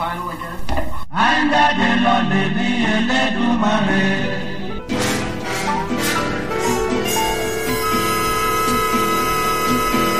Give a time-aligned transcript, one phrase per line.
[0.00, 0.60] final again?
[1.24, 4.04] Àńjáde lọ lè ní Elédùmarè.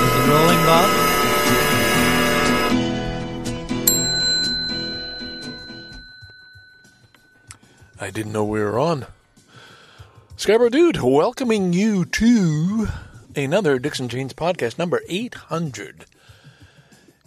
[0.04, 0.90] Is it rolling, Bob?
[8.02, 9.06] I didn't know we were on.
[10.36, 12.88] Scarborough Dude, welcoming you to
[13.34, 16.04] another Dixon Janes podcast, number 800.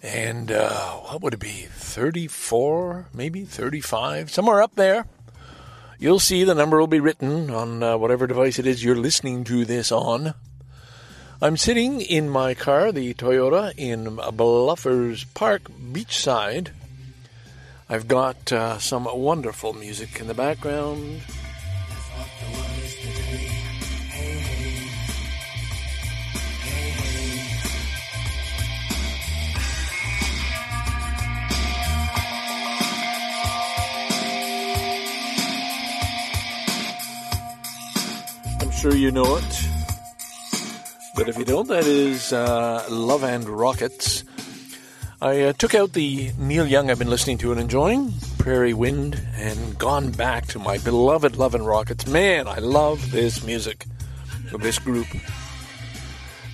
[0.03, 1.67] And uh, what would it be?
[1.71, 5.05] 34, maybe 35, somewhere up there.
[5.97, 9.45] You'll see the number will be written on uh, whatever device it is you're listening
[9.45, 10.33] to this on.
[11.41, 16.71] I'm sitting in my car, the Toyota, in Bluffers Park, beachside.
[17.87, 21.21] I've got uh, some wonderful music in the background.
[38.83, 39.67] Sure you know it.
[41.15, 44.25] But if you don't, that is uh, Love and Rockets.
[45.21, 49.25] I uh, took out the Neil Young I've been listening to and enjoying, Prairie Wind,
[49.37, 52.05] and gone back to my beloved Love and Rockets.
[52.07, 53.85] Man, I love this music
[54.51, 55.07] of this group.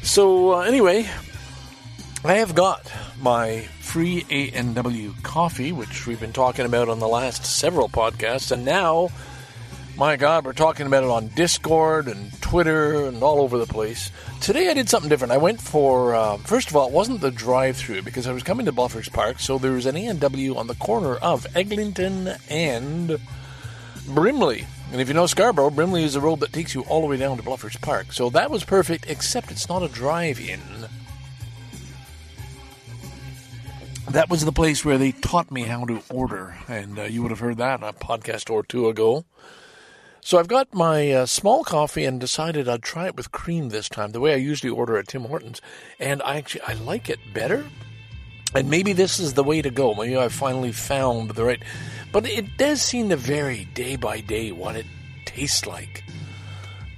[0.03, 1.09] So, uh, anyway,
[2.23, 7.43] I have got my free A&W coffee, which we've been talking about on the last
[7.43, 9.09] several podcasts, and now,
[9.99, 14.11] my God, we're talking about it on Discord and Twitter and all over the place.
[14.39, 15.33] Today I did something different.
[15.33, 18.65] I went for, uh, first of all, it wasn't the drive-through because I was coming
[18.67, 23.19] to Bluffers Park, so there was an A&W on the corner of Eglinton and
[24.07, 24.67] Brimley.
[24.93, 27.17] And if you know Scarborough, Brimley is the road that takes you all the way
[27.17, 28.13] down to Bluffers Park.
[28.13, 30.61] So that was perfect, except it's not a drive-in.
[34.11, 37.31] That was the place where they taught me how to order, and uh, you would
[37.31, 39.25] have heard that a podcast or two ago.
[40.21, 43.89] So I've got my uh, small coffee and decided I'd try it with cream this
[43.89, 45.61] time, the way I usually order at Tim Hortons,
[45.99, 47.65] and I actually I like it better.
[48.53, 49.93] And maybe this is the way to go.
[49.93, 51.61] Maybe I finally found the right.
[52.11, 54.87] But it does seem to vary day by day what it
[55.25, 56.03] tastes like.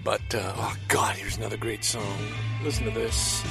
[0.03, 2.17] But uh, oh God, here's another great song.
[2.63, 3.43] Listen to this.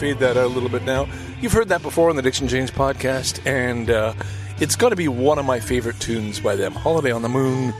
[0.00, 1.06] Fade that out a little bit now.
[1.42, 4.14] You've heard that before on the Dixon Janes podcast, and uh,
[4.58, 7.74] it's going to be one of my favorite tunes by them Holiday on the Moon.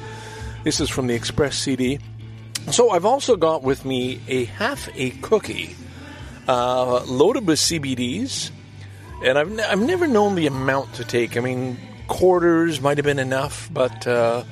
[0.62, 1.98] This is from the Express CD.
[2.72, 5.74] So I've also got with me a half a cookie
[6.50, 8.50] uh, loaded with CBDs,
[9.24, 11.36] and I've, ne- I've never known the amount to take.
[11.36, 11.78] I mean,
[12.08, 14.42] quarters might have been enough, but uh,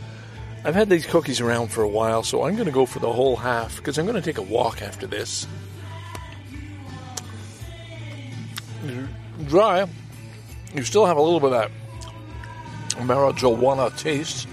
[0.65, 3.13] I've had these cookies around for a while, so I'm going to go for the
[3.13, 5.49] whole half because I'm going to take a walk after this.
[9.47, 9.85] Dry.
[10.75, 11.71] You still have a little bit of that
[13.01, 14.47] marijuana taste.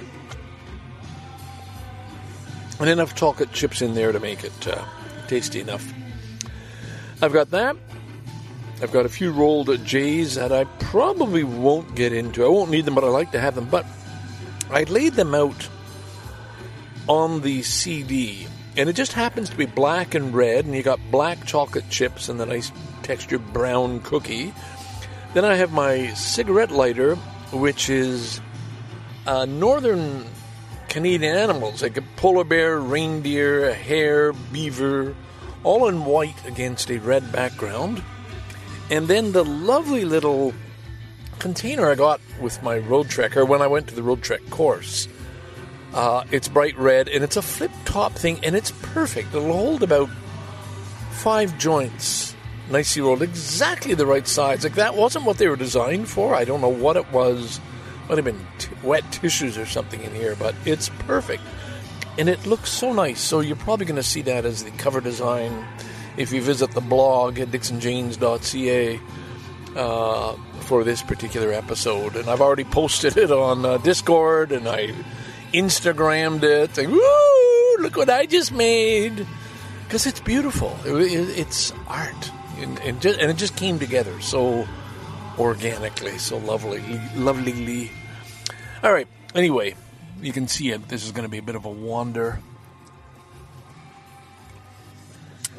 [2.79, 4.83] And enough chocolate chips in there to make it uh,
[5.27, 5.93] tasty enough.
[7.21, 7.75] I've got that.
[8.81, 12.43] I've got a few rolled J's that I probably won't get into.
[12.43, 13.65] I won't need them, but I like to have them.
[13.69, 13.85] But
[14.69, 15.69] I laid them out
[17.07, 20.99] on the CD, and it just happens to be black and red, and you got
[21.09, 22.71] black chocolate chips and the nice
[23.03, 24.53] textured brown cookie.
[25.33, 27.15] Then I have my cigarette lighter,
[27.51, 28.41] which is
[29.25, 30.25] a Northern
[30.89, 35.15] Canadian animals like a polar bear, reindeer, a hare, beaver,
[35.65, 38.01] all in white against a red background.
[38.89, 40.53] And then the lovely little
[41.39, 45.07] container I got with my road trekker when I went to the road trek course.
[45.93, 49.33] Uh, it's bright red and it's a flip top thing and it's perfect.
[49.33, 50.09] It'll hold about
[51.11, 52.35] five joints
[52.69, 54.63] nicely rolled, exactly the right size.
[54.63, 56.35] Like that wasn't what they were designed for.
[56.35, 57.59] I don't know what it was.
[58.09, 61.41] Might have been t- wet tissues or something in here, but it's perfect.
[62.17, 63.19] And it looks so nice.
[63.19, 65.65] So you're probably going to see that as the cover design
[66.17, 68.99] if you visit the blog at dixonjanes.ca
[69.75, 72.15] uh, for this particular episode.
[72.15, 74.93] And I've already posted it on uh, Discord and I
[75.53, 76.77] Instagrammed it.
[76.77, 77.83] Like, Woo!
[77.83, 79.27] Look what I just made!
[79.83, 80.75] Because it's beautiful.
[80.85, 82.31] It, it, it's art.
[82.57, 84.65] And, and, just, and it just came together so
[85.37, 86.79] organically, so lovely,
[87.15, 87.91] lovelily.
[88.81, 89.07] All right.
[89.35, 89.75] Anyway,
[90.25, 90.87] you can see it.
[90.87, 92.39] This is going to be a bit of a wander.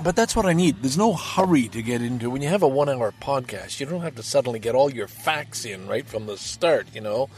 [0.03, 0.83] But that's what I need.
[0.83, 2.31] There's no hurry to get into.
[2.31, 5.09] When you have a one hour podcast, you don't have to suddenly get all your
[5.09, 7.29] facts in right from the start, you know.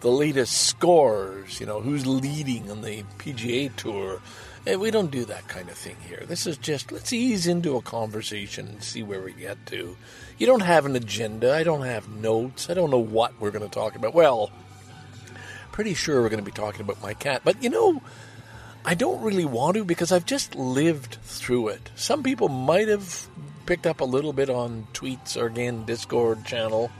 [0.00, 4.20] The latest scores, you know, who's leading on the PGA Tour.
[4.66, 6.22] And we don't do that kind of thing here.
[6.26, 9.96] This is just let's ease into a conversation and see where we get to.
[10.38, 11.54] You don't have an agenda.
[11.54, 12.70] I don't have notes.
[12.70, 14.14] I don't know what we're going to talk about.
[14.14, 14.50] Well,
[15.74, 17.42] pretty sure we're going to be talking about my cat.
[17.42, 18.00] But you know,
[18.84, 21.90] I don't really want to because I've just lived through it.
[21.96, 23.26] Some people might have
[23.66, 26.92] picked up a little bit on tweets or again Discord channel,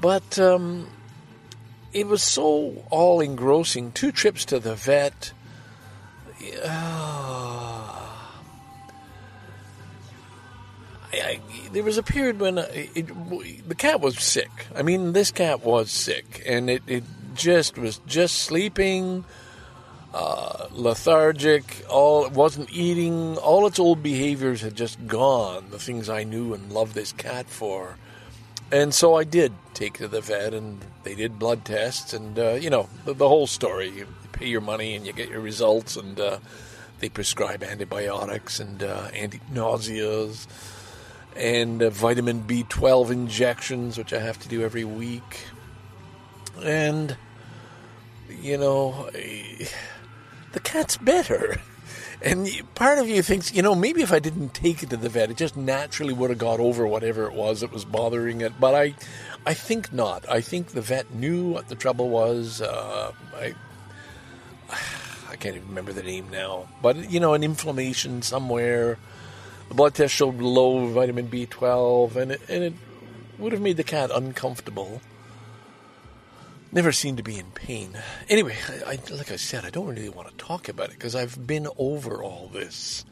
[0.00, 0.88] but um,
[1.92, 3.92] it was so all engrossing.
[3.92, 5.32] Two trips to the vet.
[11.12, 11.40] I, I,
[11.70, 13.06] there was a period when uh, it,
[13.68, 14.50] the cat was sick.
[14.74, 17.04] I mean, this cat was sick, and it, it
[17.36, 19.24] just was just sleeping,
[20.14, 21.84] uh, lethargic.
[21.88, 23.36] All wasn't eating.
[23.38, 25.66] All its old behaviors had just gone.
[25.70, 27.96] The things I knew and loved this cat for,
[28.72, 32.52] and so I did take to the vet, and they did blood tests, and uh,
[32.54, 33.90] you know the, the, whole story.
[33.90, 36.38] You pay your money and you get your results, and uh,
[37.00, 40.46] they prescribe antibiotics and uh, anti-nauseas
[41.36, 45.46] and uh, vitamin B12 injections, which I have to do every week.
[46.62, 47.16] And,
[48.28, 49.10] you know,
[50.52, 51.60] the cat's better.
[52.22, 55.08] And part of you thinks, you know, maybe if I didn't take it to the
[55.08, 58.58] vet, it just naturally would have got over whatever it was that was bothering it.
[58.58, 58.94] But I,
[59.44, 60.28] I think not.
[60.28, 62.62] I think the vet knew what the trouble was.
[62.62, 63.54] Uh, I,
[65.30, 66.68] I can't even remember the name now.
[66.80, 68.98] But you know, an inflammation somewhere
[69.68, 72.74] the blood test showed low vitamin B12, and it, and it
[73.38, 75.00] would have made the cat uncomfortable.
[76.76, 77.96] Never seemed to be in pain.
[78.28, 78.54] Anyway,
[78.86, 81.46] I, I, like I said, I don't really want to talk about it because I've
[81.46, 83.06] been over all this,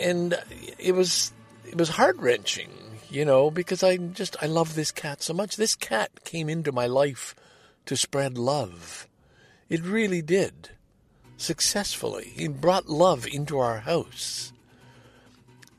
[0.00, 0.38] and
[0.78, 1.32] it was
[1.68, 2.70] it was heart wrenching,
[3.10, 5.56] you know, because I just I love this cat so much.
[5.56, 7.34] This cat came into my life
[7.86, 9.08] to spread love.
[9.68, 10.70] It really did
[11.36, 12.34] successfully.
[12.36, 14.52] It brought love into our house.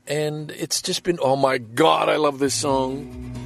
[0.06, 3.43] And it's just been, oh my God, I love this song.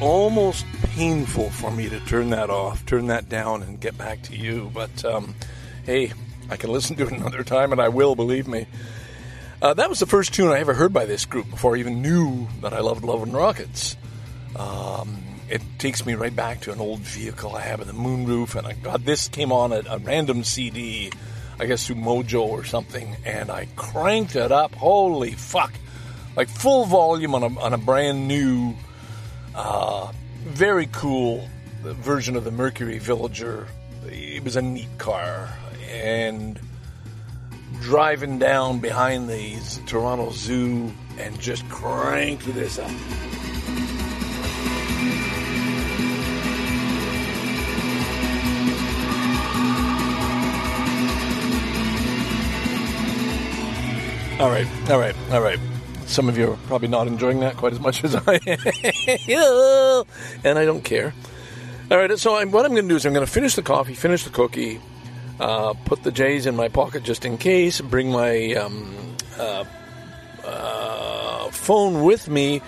[0.00, 0.64] Almost
[0.94, 4.70] painful for me to turn that off, turn that down, and get back to you.
[4.72, 5.34] But um,
[5.84, 6.12] hey,
[6.48, 8.66] I can listen to it another time, and I will, believe me.
[9.62, 12.00] Uh, that was the first tune I ever heard by this group before I even
[12.00, 13.96] knew that I loved Love and Rockets.
[14.56, 18.54] Um, it takes me right back to an old vehicle I have in the moonroof,
[18.54, 21.12] and I got this came on a, a random CD,
[21.58, 24.74] I guess through Mojo or something, and I cranked it up.
[24.74, 25.72] Holy fuck!
[26.36, 28.74] Like full volume on a, on a brand new,
[29.54, 30.12] uh,
[30.44, 31.48] very cool
[31.82, 33.66] version of the Mercury Villager.
[34.06, 35.48] It was a neat car,
[35.90, 36.58] and
[37.80, 42.90] driving down behind the Toronto Zoo and just cranked this up.
[54.40, 55.58] All right, all right, all right.
[56.10, 60.04] Some of you are probably not enjoying that quite as much as I am,
[60.44, 61.14] and I don't care.
[61.88, 63.62] All right, so I'm, what I'm going to do is I'm going to finish the
[63.62, 64.80] coffee, finish the cookie,
[65.38, 69.64] uh, put the J's in my pocket just in case, bring my um, uh,
[70.44, 72.60] uh, phone with me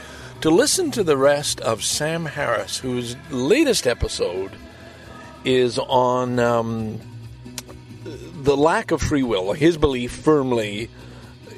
[0.42, 4.52] to listen to the rest of Sam Harris, whose latest episode
[5.44, 7.00] is on um,
[8.04, 10.88] the lack of free will, his belief firmly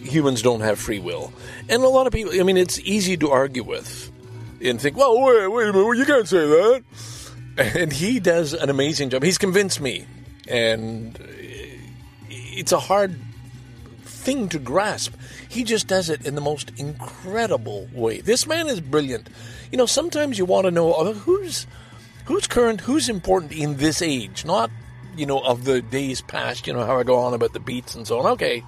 [0.04, 1.32] humans don't have free will.
[1.68, 4.10] And a lot of people, I mean, it's easy to argue with
[4.62, 6.84] and think, well, wait, wait a minute, you can't say that.
[7.56, 9.22] And he does an amazing job.
[9.22, 10.06] He's convinced me.
[10.48, 11.16] And
[12.28, 13.16] it's a hard
[14.02, 15.14] thing to grasp.
[15.48, 18.20] He just does it in the most incredible way.
[18.20, 19.28] This man is brilliant.
[19.70, 21.66] You know, sometimes you want to know uh, who's
[22.24, 24.70] who's current, who's important in this age, not
[25.16, 26.66] you know of the days past.
[26.66, 28.26] You know how I go on about the beats and so on.
[28.32, 28.64] Okay,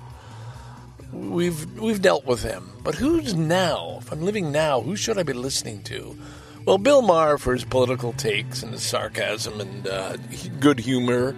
[1.13, 3.99] we've we've dealt with him, but who's now?
[4.01, 6.17] If I'm living now, who should I be listening to?
[6.65, 10.17] Well, Bill Maher for his political takes and his sarcasm and uh,
[10.59, 11.37] good humor.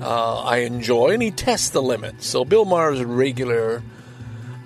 [0.00, 2.26] Uh, I enjoy, and he tests the limits.
[2.26, 3.82] So Bill Maher is a regular.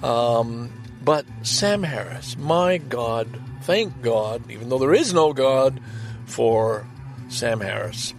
[0.03, 0.73] Um,
[1.03, 5.81] but Sam Harris, my God, thank God, even though there is no God,
[6.27, 6.87] for
[7.29, 8.12] Sam Harris.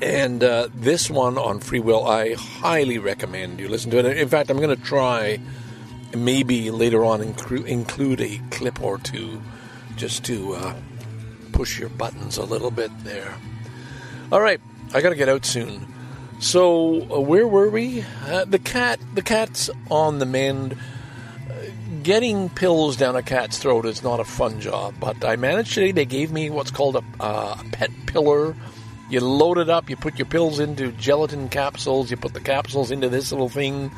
[0.00, 4.16] And uh, this one on free will, I highly recommend you listen to it.
[4.18, 5.40] In fact, I'm going to try
[6.16, 9.42] maybe later on inclu- include a clip or two
[9.96, 10.74] just to uh,
[11.52, 13.34] push your buttons a little bit there.
[14.30, 14.60] All right,
[14.94, 15.86] I got to get out soon.
[16.40, 18.04] So uh, where were we?
[18.24, 19.00] Uh, the cat.
[19.14, 20.74] The cat's on the mend.
[21.50, 21.54] Uh,
[22.04, 25.90] getting pills down a cat's throat is not a fun job, but I managed today.
[25.90, 28.54] They gave me what's called a, uh, a pet pillar.
[29.08, 29.88] You load it up.
[29.88, 32.10] You put your pills into gelatin capsules.
[32.10, 33.90] You put the capsules into this little thing.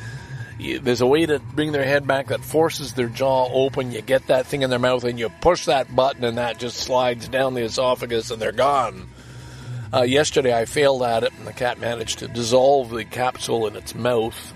[0.57, 3.91] You, there's a way to bring their head back that forces their jaw open.
[3.91, 6.77] You get that thing in their mouth, and you push that button, and that just
[6.77, 9.09] slides down the esophagus, and they're gone.
[9.93, 13.75] Uh, yesterday I failed at it, and the cat managed to dissolve the capsule in
[13.75, 14.53] its mouth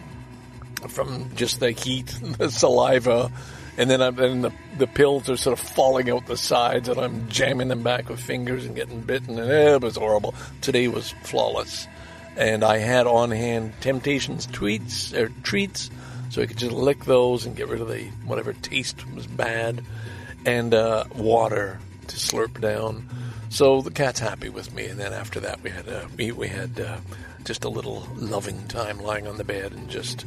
[0.88, 2.08] from just the heat,
[2.38, 3.32] the saliva,
[3.78, 7.00] and then I'm, and the, the pills are sort of falling out the sides, and
[7.00, 10.34] I'm jamming them back with fingers and getting bitten, and it was horrible.
[10.62, 11.88] Today was flawless,
[12.38, 15.90] and I had on hand Temptations tweets or treats,
[16.30, 19.84] so I could just lick those and get rid of the whatever taste was bad,
[20.46, 23.08] and uh, water to slurp down.
[23.50, 26.48] So the cat's happy with me, and then after that we had uh, we, we
[26.48, 26.98] had uh,
[27.44, 30.26] just a little loving time lying on the bed, and just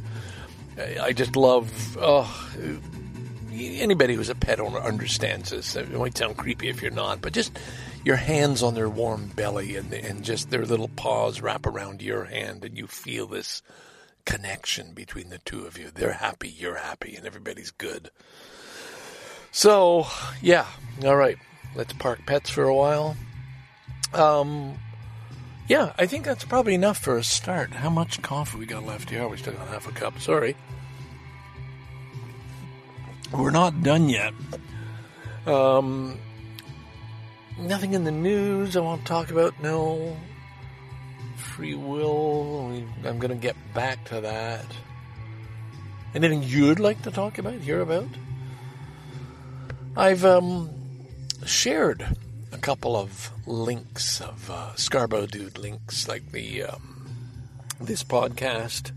[1.01, 1.99] I just love.
[2.01, 2.51] Oh,
[3.53, 5.77] anybody who's a pet owner understands this.
[5.77, 7.59] It might sound creepy if you're not, but just
[8.05, 12.25] your hands on their warm belly and and just their little paws wrap around your
[12.25, 13.63] hand, and you feel this
[14.25, 15.91] connection between the two of you.
[15.93, 18.11] They're happy, you're happy, and everybody's good.
[19.51, 20.07] So,
[20.43, 20.67] yeah,
[21.05, 21.39] all right.
[21.75, 23.17] Let's park pets for a while.
[24.13, 24.79] Um,
[25.69, 27.73] yeah, I think that's probably enough for a start.
[27.73, 29.27] How much coffee we got left here?
[29.29, 30.19] We still got half a cup.
[30.21, 30.57] Sorry.
[33.33, 34.33] We're not done yet.
[35.47, 36.19] Um,
[37.59, 39.61] nothing in the news I want to talk about.
[39.63, 40.17] No.
[41.37, 42.73] Free will.
[43.05, 44.65] I'm going to get back to that.
[46.15, 48.09] Anything you'd like to talk about, hear about?
[49.97, 50.71] I've um,
[51.45, 52.17] shared
[52.53, 57.07] a couple of links of uh, Dude links, like the um,
[57.81, 58.93] this podcast,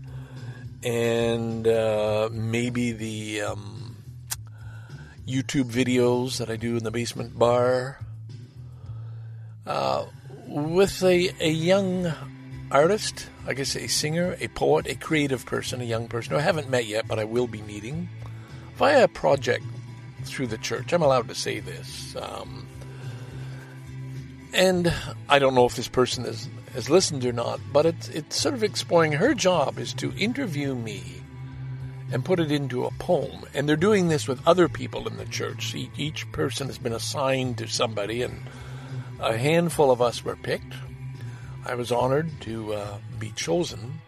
[0.82, 3.71] and uh, maybe the um,
[5.26, 7.98] YouTube videos that I do in the basement bar.
[9.66, 10.06] Uh,
[10.46, 12.12] with a, a young
[12.70, 16.42] artist, I guess a singer, a poet, a creative person, a young person who I
[16.42, 18.08] haven't met yet, but I will be meeting
[18.76, 19.64] via a project
[20.24, 20.92] through the church.
[20.92, 22.16] I'm allowed to say this.
[22.16, 22.66] Um,
[24.52, 24.92] and
[25.28, 28.54] I don't know if this person has, has listened or not, but it's, it's sort
[28.54, 31.21] of exploring her job is to interview me
[32.12, 33.44] and put it into a poem.
[33.54, 35.74] And they're doing this with other people in the church.
[35.96, 38.42] Each person has been assigned to somebody, and
[39.18, 40.74] a handful of us were picked.
[41.64, 44.00] I was honored to uh, be chosen.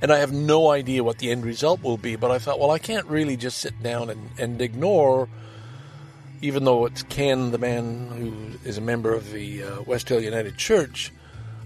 [0.00, 2.70] And I have no idea what the end result will be, but I thought, well,
[2.70, 5.28] I can't really just sit down and, and ignore,
[6.40, 10.20] even though it's Ken, the man who is a member of the uh, West Hill
[10.20, 11.12] United Church,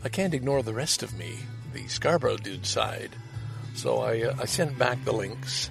[0.04, 1.38] I can't ignore the rest of me,
[1.72, 3.10] the Scarborough dude side.
[3.76, 5.70] So I, uh, I sent back the links,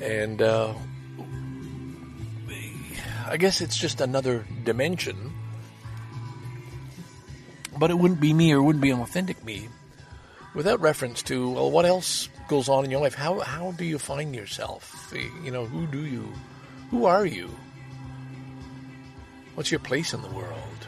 [0.00, 0.74] and uh,
[3.28, 5.32] I guess it's just another dimension.
[7.78, 9.68] But it wouldn't be me or it wouldn't be an authentic me
[10.54, 13.14] without reference to well, what else goes on in your life.
[13.14, 15.14] How how do you find yourself?
[15.44, 16.32] You know, who do you,
[16.90, 17.50] who are you?
[19.54, 20.86] What's your place in the world?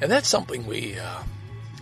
[0.00, 1.22] And that's something we uh,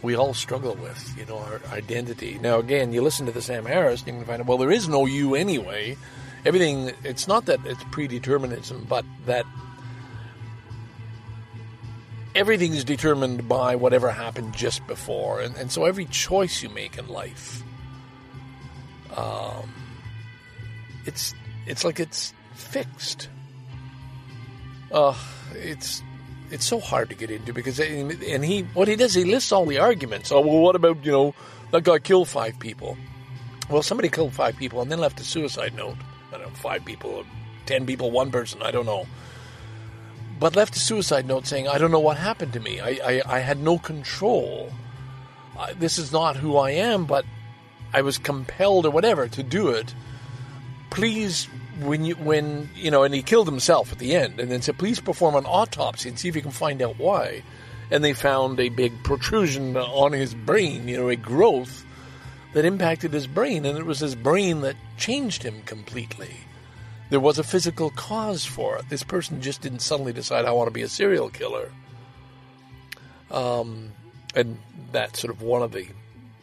[0.03, 2.39] we all struggle with, you know, our identity.
[2.41, 4.73] Now, again, you listen to the Sam Harris, and you can find out, well, there
[4.73, 5.97] is no you anyway.
[6.45, 9.47] Everything, it's not that it's predeterminism, but that
[12.35, 15.41] everything is determined by whatever happened just before.
[15.41, 17.63] And, and so every choice you make in life,
[19.17, 19.73] um,
[21.07, 21.33] it's,
[21.67, 23.29] it's like it's fixed.
[24.91, 25.17] Uh,
[25.55, 26.03] it's
[26.53, 29.65] it's so hard to get into because and he what he does he lists all
[29.65, 30.31] the arguments.
[30.31, 31.35] Oh well, what about you know
[31.71, 32.97] that guy killed five people?
[33.71, 35.97] Well, somebody killed five people and then left a suicide note.
[36.31, 37.25] I don't know, five people,
[37.65, 38.63] ten people, one person.
[38.63, 39.07] I don't know.
[40.39, 42.81] But left a suicide note saying, "I don't know what happened to me.
[42.81, 44.71] I I, I had no control.
[45.59, 47.25] I, this is not who I am, but
[47.95, 49.95] I was compelled or whatever to do it.
[50.91, 51.49] Please
[51.81, 54.79] when you when you know, and he killed himself at the end, and then said,
[54.79, 57.43] "Please perform an autopsy and see if you can find out why."
[57.91, 61.85] And they found a big protrusion on his brain, you know, a growth
[62.55, 66.35] that impacted his brain, and it was his brain that changed him completely.
[67.11, 68.89] There was a physical cause for it.
[68.89, 71.71] This person just didn't suddenly decide, "I want to be a serial killer."
[73.31, 73.93] Um,
[74.35, 74.59] and
[74.93, 75.87] that's sort of one of the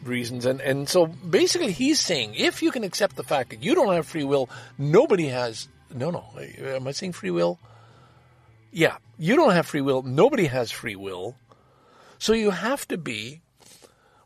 [0.02, 0.46] reasons.
[0.46, 3.92] And, and so basically he's saying if you can accept the fact that you don't
[3.94, 6.24] have free will, nobody has, no, no,
[6.58, 7.58] am I saying free will?
[8.72, 11.36] Yeah, you don't have free will, nobody has free will.
[12.18, 13.40] So you have to be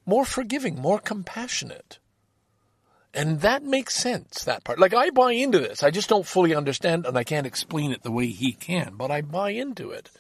[0.04, 1.98] more forgiving, more compassionate.
[3.14, 4.80] And that makes sense, that part.
[4.80, 5.84] Like, I buy into this.
[5.84, 9.12] I just don't fully understand and I can't explain it the way he can, but
[9.12, 10.10] I buy into it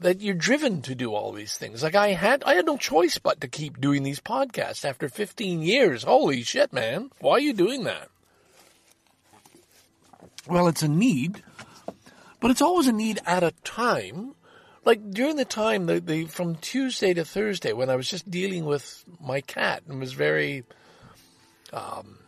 [0.00, 1.82] that you're driven to do all these things.
[1.82, 5.62] Like I had, I had no choice but to keep doing these podcasts after 15
[5.62, 6.02] years.
[6.02, 7.10] Holy shit, man.
[7.20, 8.08] Why are you doing that?
[10.48, 11.42] Well, it's a need,
[12.40, 14.34] but it's always a need at a time.
[14.86, 18.64] Like during the time, the, the from Tuesday to Thursday, when I was just dealing
[18.64, 20.64] with my cat and was very,
[21.74, 22.18] um,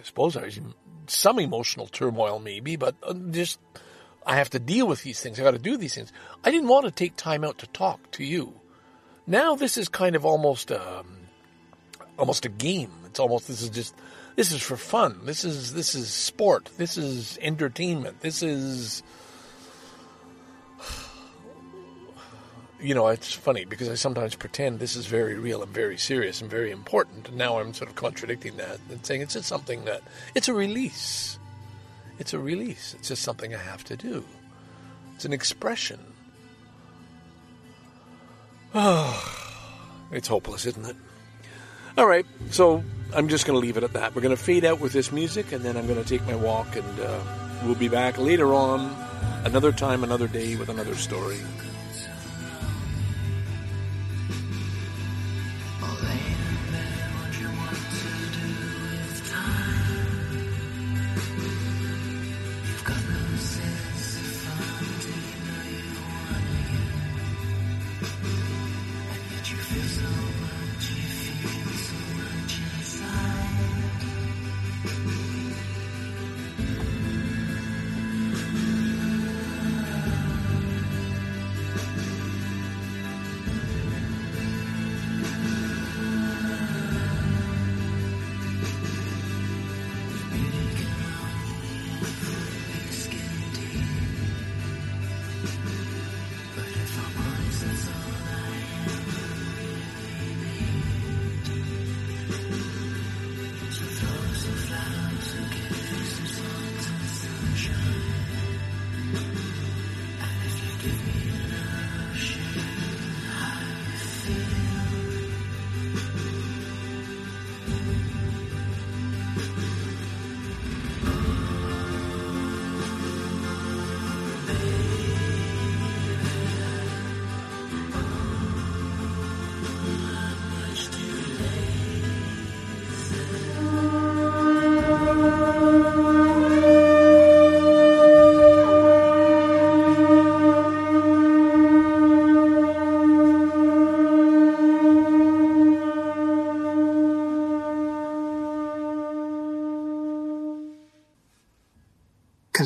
[0.00, 0.72] I suppose I was in
[1.06, 3.60] some emotional turmoil, maybe, but uh, just
[4.28, 5.40] I have to deal with these things.
[5.40, 6.12] I got to do these things.
[6.44, 8.52] I didn't want to take time out to talk to you.
[9.26, 11.06] Now this is kind of almost um,
[12.18, 12.92] almost a game.
[13.06, 13.94] It's almost this is just
[14.36, 15.20] this is for fun.
[15.24, 16.70] This is this is sport.
[16.76, 18.20] This is entertainment.
[18.20, 19.02] This is
[22.80, 26.40] you know, it's funny because I sometimes pretend this is very real and very serious
[26.40, 27.28] and very important.
[27.28, 30.02] And now I'm sort of contradicting that and saying it's just something that
[30.34, 31.38] it's a release.
[32.18, 32.94] It's a release.
[32.98, 34.24] It's just something I have to do.
[35.14, 36.00] It's an expression.
[38.74, 39.66] Oh,
[40.12, 40.96] it's hopeless, isn't it?
[41.96, 44.14] All right, so I'm just going to leave it at that.
[44.14, 46.36] We're going to fade out with this music, and then I'm going to take my
[46.36, 47.20] walk, and uh,
[47.64, 48.94] we'll be back later on,
[49.44, 51.38] another time, another day, with another story.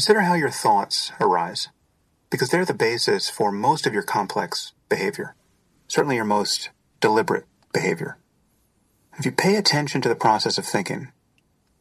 [0.03, 1.69] Consider how your thoughts arise,
[2.29, 5.37] because they're the basis for most of your complex behavior,
[5.87, 8.19] certainly your most deliberate behavior.
[9.17, 11.13] If you pay attention to the process of thinking,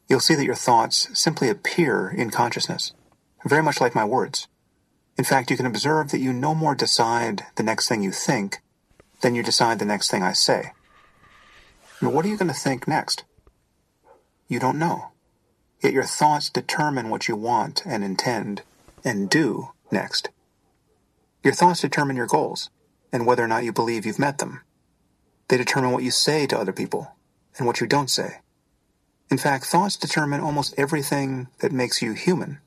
[0.07, 2.93] you'll see that your thoughts simply appear in consciousness,
[3.43, 4.47] very much like my words.
[5.17, 8.61] In fact, you can observe that you no more decide the next thing you think
[9.21, 10.73] than you decide the next thing I say.
[12.03, 13.23] Now, what are you going to think next?
[14.47, 15.07] You don't know.
[15.81, 18.61] Yet your thoughts determine what you want and intend
[19.03, 20.29] and do next.
[21.43, 22.69] Your thoughts determine your goals
[23.11, 24.61] and whether or not you believe you've met them.
[25.47, 27.15] They determine what you say to other people
[27.57, 28.39] and what you don't say.
[29.29, 32.59] In fact, thoughts determine almost everything that makes you human.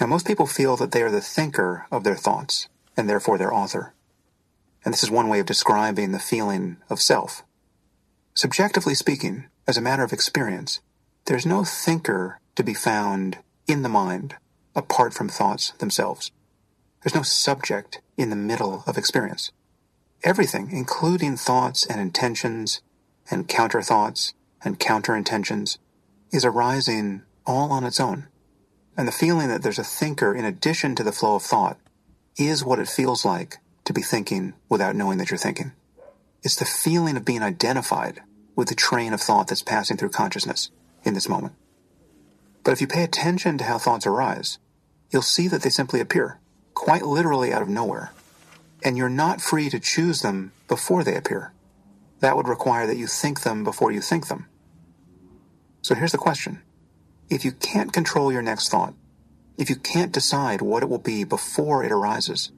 [0.00, 3.52] Now, most people feel that they are the thinker of their thoughts and therefore their
[3.52, 3.94] author.
[4.84, 7.42] And this is one way of describing the feeling of self.
[8.34, 10.80] Subjectively speaking, as a matter of experience,
[11.30, 13.38] there's no thinker to be found
[13.68, 14.34] in the mind
[14.74, 16.32] apart from thoughts themselves.
[17.04, 19.52] There's no subject in the middle of experience.
[20.24, 22.80] Everything, including thoughts and intentions
[23.30, 25.78] and counter thoughts and counter intentions,
[26.32, 28.26] is arising all on its own.
[28.96, 31.78] And the feeling that there's a thinker in addition to the flow of thought
[32.38, 35.70] is what it feels like to be thinking without knowing that you're thinking.
[36.42, 38.20] It's the feeling of being identified
[38.56, 40.72] with the train of thought that's passing through consciousness
[41.04, 41.54] in this moment.
[42.62, 44.58] But if you pay attention to how thoughts arise,
[45.10, 46.38] you'll see that they simply appear,
[46.74, 48.12] quite literally out of nowhere.
[48.82, 51.52] And you're not free to choose them before they appear.
[52.20, 54.46] That would require that you think them before you think them.
[55.82, 56.62] So here's the question.
[57.28, 58.94] If you can't control your next thought,
[59.56, 62.50] if you can't decide what it will be before it arises,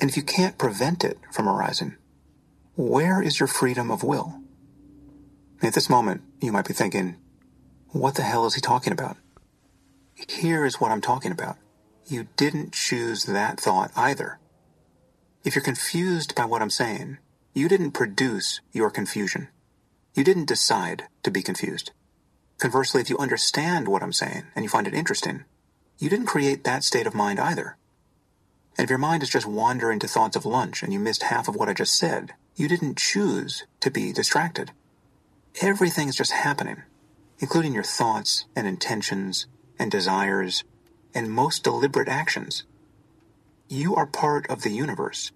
[0.00, 1.96] and if you can't prevent it from arising,
[2.76, 4.40] where is your freedom of will?
[5.62, 7.16] At this moment, you might be thinking,
[7.92, 9.16] what the hell is he talking about?
[10.28, 11.56] Here is what I'm talking about.
[12.06, 14.38] You didn't choose that thought either.
[15.44, 17.18] If you're confused by what I'm saying,
[17.54, 19.48] you didn't produce your confusion.
[20.14, 21.92] You didn't decide to be confused.
[22.58, 25.44] Conversely, if you understand what I'm saying and you find it interesting,
[25.98, 27.76] you didn't create that state of mind either.
[28.76, 31.48] And if your mind is just wandering to thoughts of lunch and you missed half
[31.48, 34.72] of what I just said, you didn't choose to be distracted.
[35.60, 36.82] Everything is just happening,
[37.40, 39.46] including your thoughts and intentions
[39.78, 40.62] and desires
[41.14, 42.64] and most deliberate actions.
[43.68, 45.32] You are part of the universe,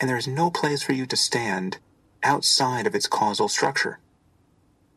[0.00, 1.78] and there is no place for you to stand
[2.22, 3.98] outside of its causal structure.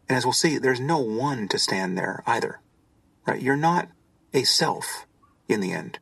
[0.08, 2.60] And as we'll see, there's no one to stand there either.
[3.26, 3.42] Right?
[3.42, 3.90] You're not
[4.34, 5.08] a self
[5.48, 5.98] in the end.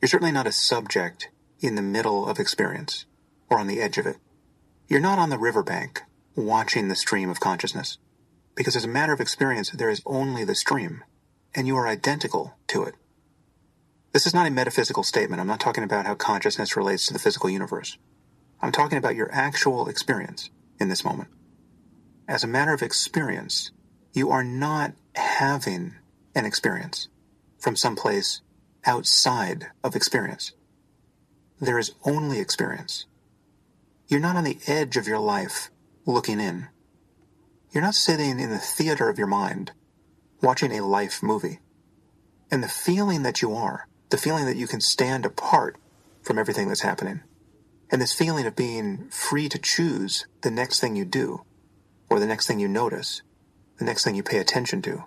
[0.00, 3.06] You're certainly not a subject in the middle of experience
[3.48, 4.16] or on the edge of it.
[4.88, 6.02] You're not on the riverbank
[6.34, 7.96] watching the stream of consciousness.
[8.56, 11.04] Because as a matter of experience, there is only the stream,
[11.54, 12.94] and you are identical to it.
[14.12, 15.40] This is not a metaphysical statement.
[15.40, 17.98] I'm not talking about how consciousness relates to the physical universe.
[18.62, 20.48] I'm talking about your actual experience
[20.80, 21.28] in this moment.
[22.26, 23.70] As a matter of experience,
[24.14, 25.94] you are not having
[26.34, 27.08] an experience
[27.58, 28.40] from some place
[28.86, 30.52] outside of experience.
[31.60, 33.04] There is only experience.
[34.08, 35.70] You're not on the edge of your life
[36.06, 36.68] looking in.
[37.72, 39.72] You're not sitting in the theater of your mind
[40.40, 41.60] watching a life movie.
[42.50, 45.76] And the feeling that you are, the feeling that you can stand apart
[46.22, 47.22] from everything that's happening,
[47.90, 51.42] and this feeling of being free to choose the next thing you do,
[52.08, 53.22] or the next thing you notice,
[53.78, 55.04] the next thing you pay attention to,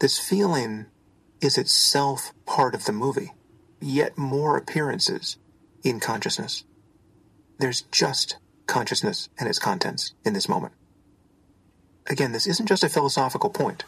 [0.00, 0.86] this feeling
[1.40, 3.32] is itself part of the movie,
[3.80, 5.36] yet more appearances
[5.82, 6.64] in consciousness.
[7.58, 10.74] There's just consciousness and its contents in this moment.
[12.06, 13.84] Again, this isn't just a philosophical point.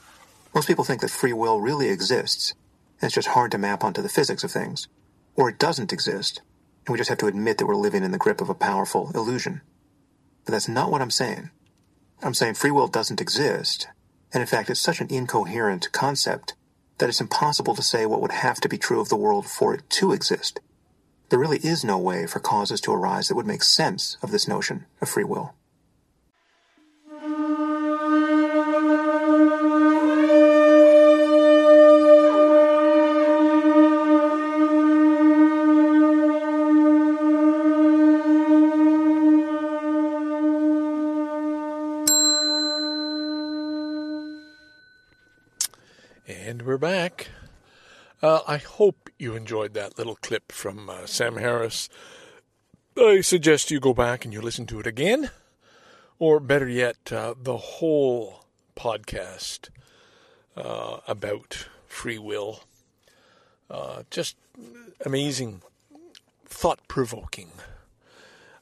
[0.54, 2.54] Most people think that free will really exists,
[3.00, 4.88] and it's just hard to map onto the physics of things.
[5.34, 6.40] Or it doesn't exist,
[6.86, 9.10] and we just have to admit that we're living in the grip of a powerful
[9.14, 9.60] illusion.
[10.46, 11.50] But that's not what I'm saying.
[12.22, 13.88] I'm saying free will doesn't exist,
[14.32, 16.54] and in fact, it's such an incoherent concept
[16.98, 19.74] that it's impossible to say what would have to be true of the world for
[19.74, 20.60] it to exist.
[21.28, 24.48] There really is no way for causes to arise that would make sense of this
[24.48, 25.54] notion of free will.
[49.18, 51.88] You enjoyed that little clip from uh, Sam Harris.
[52.96, 55.30] I suggest you go back and you listen to it again,
[56.18, 58.44] or better yet, uh, the whole
[58.76, 59.68] podcast
[60.56, 62.60] uh, about free will.
[63.70, 64.36] Uh, just
[65.04, 65.62] amazing,
[66.46, 67.50] thought provoking.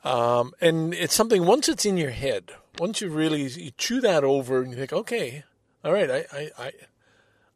[0.02, 4.24] Um, and it's something once it's in your head, once you really you chew that
[4.24, 5.44] over and you think, okay,
[5.84, 6.72] all right, I, I, I,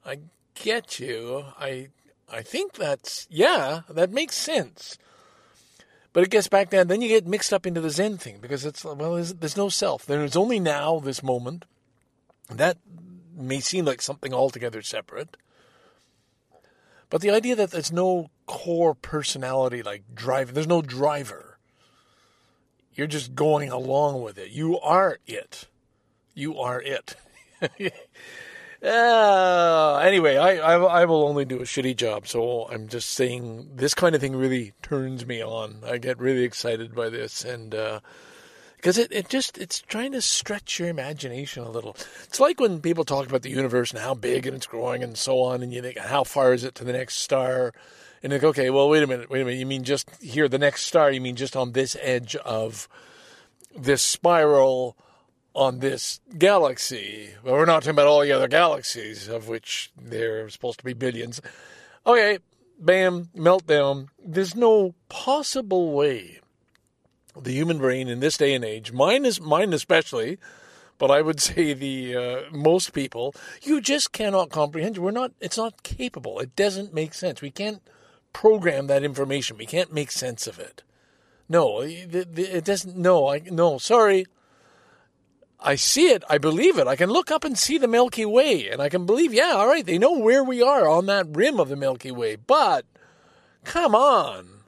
[0.06, 0.18] I
[0.54, 1.44] get you.
[1.58, 1.88] I,
[2.30, 4.98] I think that's yeah, that makes sense.
[6.12, 6.88] But it gets back then.
[6.88, 9.68] Then you get mixed up into the Zen thing because it's well, there's, there's no
[9.68, 10.06] self.
[10.06, 11.64] There's only now, this moment.
[12.50, 12.78] That
[13.36, 15.36] may seem like something altogether separate.
[17.10, 21.58] But the idea that there's no core personality like driver, there's no driver.
[22.94, 24.50] You're just going along with it.
[24.50, 25.66] You are it.
[26.34, 27.14] You are it.
[28.82, 33.70] uh, anyway, I, I, I will only do a shitty job, so I'm just saying
[33.74, 35.82] this kind of thing really turns me on.
[35.84, 38.00] I get really excited by this, and uh,
[38.76, 41.96] because it, it just it's trying to stretch your imagination a little.
[42.24, 45.18] It's like when people talk about the universe and how big and it's growing and
[45.18, 47.74] so on, and you think how far is it to the next star,
[48.22, 50.56] and think okay, well wait a minute, wait a minute, you mean just here the
[50.56, 51.10] next star?
[51.10, 52.88] You mean just on this edge of
[53.76, 54.96] this spiral
[55.58, 57.30] on this galaxy?
[57.44, 60.84] But we're not talking about all the other galaxies, of which there are supposed to
[60.84, 61.40] be billions.
[62.06, 62.38] Okay,
[62.78, 64.08] bam, meltdown.
[64.24, 66.40] There's no possible way
[67.42, 70.38] the human brain in this day and age, mine is mine especially,
[70.98, 74.98] but I would say the uh, most people, you just cannot comprehend.
[74.98, 75.32] We're not.
[75.40, 76.40] It's not capable.
[76.40, 77.40] It doesn't make sense.
[77.40, 77.82] We can't
[78.32, 79.56] program that information.
[79.56, 80.82] We can't make sense of it.
[81.48, 82.96] No, it, doesn't.
[82.96, 83.78] No, I no.
[83.78, 84.26] Sorry.
[85.60, 86.22] I see it.
[86.28, 86.86] I believe it.
[86.86, 89.34] I can look up and see the Milky Way, and I can believe.
[89.34, 89.84] Yeah, all right.
[89.84, 92.86] They know where we are on that rim of the Milky Way, but
[93.64, 94.60] come on.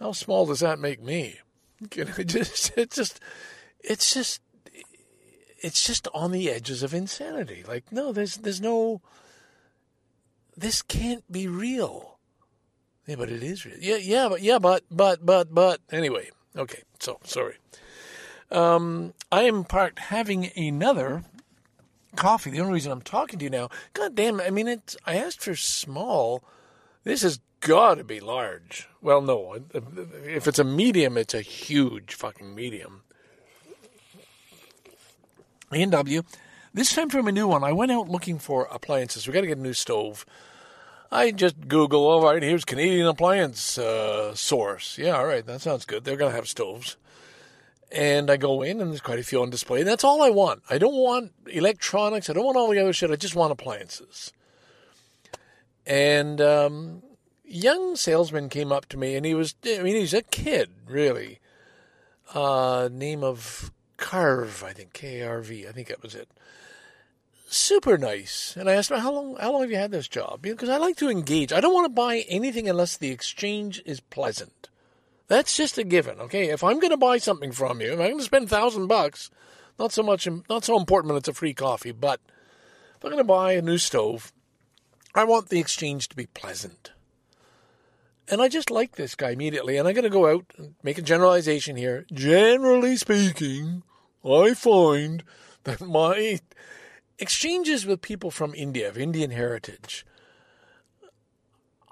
[0.00, 1.38] How small does that make me?
[1.94, 3.20] You know, just it's just
[3.78, 4.40] it's just
[5.60, 7.62] it's just on the edges of insanity.
[7.66, 9.00] Like no, there's there's no
[10.56, 12.18] this can't be real.
[13.06, 13.76] Yeah, but it is real.
[13.78, 16.30] Yeah, yeah, but yeah, but but but but anyway.
[16.56, 17.54] Okay, so sorry.
[18.50, 21.24] Um, I am part having another
[22.16, 22.50] coffee.
[22.50, 25.42] The only reason I'm talking to you now, God damn, I mean, it's, I asked
[25.42, 26.42] for small.
[27.04, 28.88] This has got to be large.
[29.02, 29.58] Well, no.
[30.24, 33.02] If it's a medium, it's a huge fucking medium.
[35.72, 36.22] A&W.
[36.72, 39.26] This time from a new one, I went out looking for appliances.
[39.26, 40.24] We got to get a new stove.
[41.10, 44.98] I just Google, all right, here's Canadian appliance uh, source.
[44.98, 46.04] Yeah, all right, that sounds good.
[46.04, 46.96] They're going to have stoves.
[47.90, 49.80] And I go in, and there's quite a few on display.
[49.80, 50.62] And that's all I want.
[50.68, 52.28] I don't want electronics.
[52.28, 53.10] I don't want all the other shit.
[53.10, 54.32] I just want appliances.
[55.86, 57.02] And um,
[57.44, 61.40] young salesman came up to me, and he was, I mean, he's a kid, really.
[62.34, 66.28] Uh, name of Carve, I think, K R V, I think that was it.
[67.48, 68.54] Super nice.
[68.54, 70.42] And I asked him, how long, how long have you had this job?
[70.42, 71.54] Because I like to engage.
[71.54, 74.68] I don't want to buy anything unless the exchange is pleasant.
[75.28, 76.48] That's just a given, okay?
[76.48, 78.86] If I'm going to buy something from you, if I'm going to spend a thousand
[78.86, 79.30] bucks,
[79.78, 82.20] not so much, not so important when it's a free coffee, but
[82.96, 84.32] if I'm going to buy a new stove,
[85.14, 86.92] I want the exchange to be pleasant.
[88.30, 89.76] And I just like this guy immediately.
[89.76, 92.06] And I'm going to go out and make a generalization here.
[92.12, 93.82] Generally speaking,
[94.24, 95.24] I find
[95.64, 96.40] that my
[97.18, 100.04] exchanges with people from India, of Indian heritage,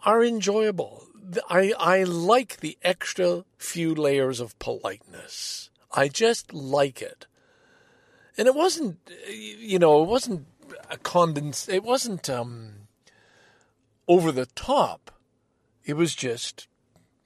[0.05, 1.06] are enjoyable.
[1.49, 5.71] I, I like the extra few layers of politeness.
[5.93, 7.27] I just like it.
[8.39, 10.47] And it wasn't, you know, it wasn't
[10.91, 12.89] a condens, it wasn't um,
[14.07, 15.11] over the top.
[15.85, 16.69] It was just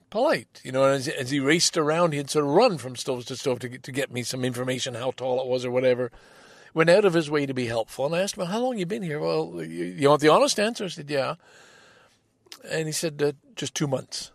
[0.09, 0.83] polite, you know.
[0.83, 3.83] As, as he raced around, he'd sort of run from stove to stove to get,
[3.83, 6.11] to get me some information, how tall it was or whatever.
[6.73, 8.05] Went out of his way to be helpful.
[8.05, 9.19] And I asked him, how long you been here?
[9.19, 10.85] Well, you, you want the honest answer?
[10.85, 11.35] I said, yeah.
[12.69, 14.31] And he said, uh, just two months.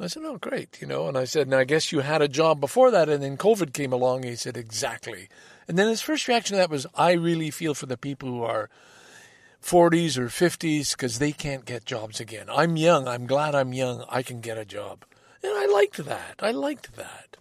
[0.00, 1.06] I said, oh, great, you know.
[1.06, 3.72] And I said, now I guess you had a job before that, and then COVID
[3.72, 4.24] came along.
[4.24, 5.28] He said, exactly.
[5.68, 8.42] And then his first reaction to that was, I really feel for the people who
[8.42, 8.68] are
[9.62, 12.46] 40s or 50s because they can't get jobs again.
[12.50, 13.06] I'm young.
[13.06, 14.04] I'm glad I'm young.
[14.10, 15.04] I can get a job.
[15.42, 16.36] And I liked that.
[16.40, 17.36] I liked that.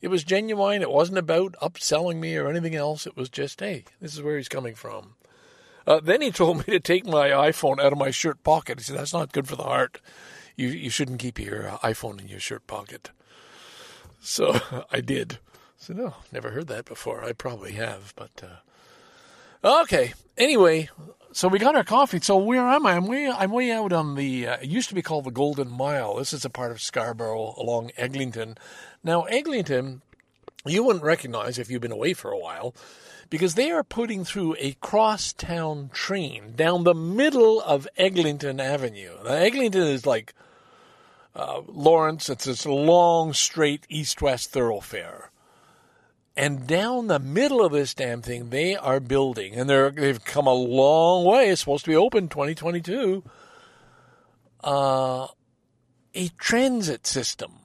[0.00, 0.82] It was genuine.
[0.82, 3.06] It wasn't about upselling me or anything else.
[3.06, 5.14] It was just, hey, this is where he's coming from.
[5.88, 8.78] Uh, then he told me to take my iPhone out of my shirt pocket.
[8.78, 10.00] He said, that's not good for the heart.
[10.56, 13.10] You, you shouldn't keep your uh, iPhone in your shirt pocket.
[14.20, 14.60] So
[14.92, 15.38] I did.
[15.78, 17.24] So no, never heard that before.
[17.24, 18.42] I probably have, but
[19.64, 20.12] uh, okay.
[20.36, 20.90] Anyway,
[21.32, 22.20] so we got our coffee.
[22.20, 22.94] So where am I?
[22.94, 24.48] I'm way I'm way out on the.
[24.48, 26.16] Uh, it used to be called the Golden Mile.
[26.16, 28.58] This is a part of Scarborough along Eglinton.
[29.04, 30.02] Now Eglinton
[30.66, 32.74] you wouldn't recognize if you've been away for a while
[33.30, 39.16] because they are putting through a crosstown train down the middle of Eglinton Avenue.
[39.24, 40.34] Now, Eglinton is like
[41.34, 45.30] uh, Lawrence, it's this long, straight east west thoroughfare.
[46.36, 50.46] And down the middle of this damn thing, they are building, and they're, they've come
[50.46, 51.48] a long way.
[51.48, 53.24] It's supposed to be open 2022.
[54.62, 55.26] Uh,
[56.14, 57.57] a transit system.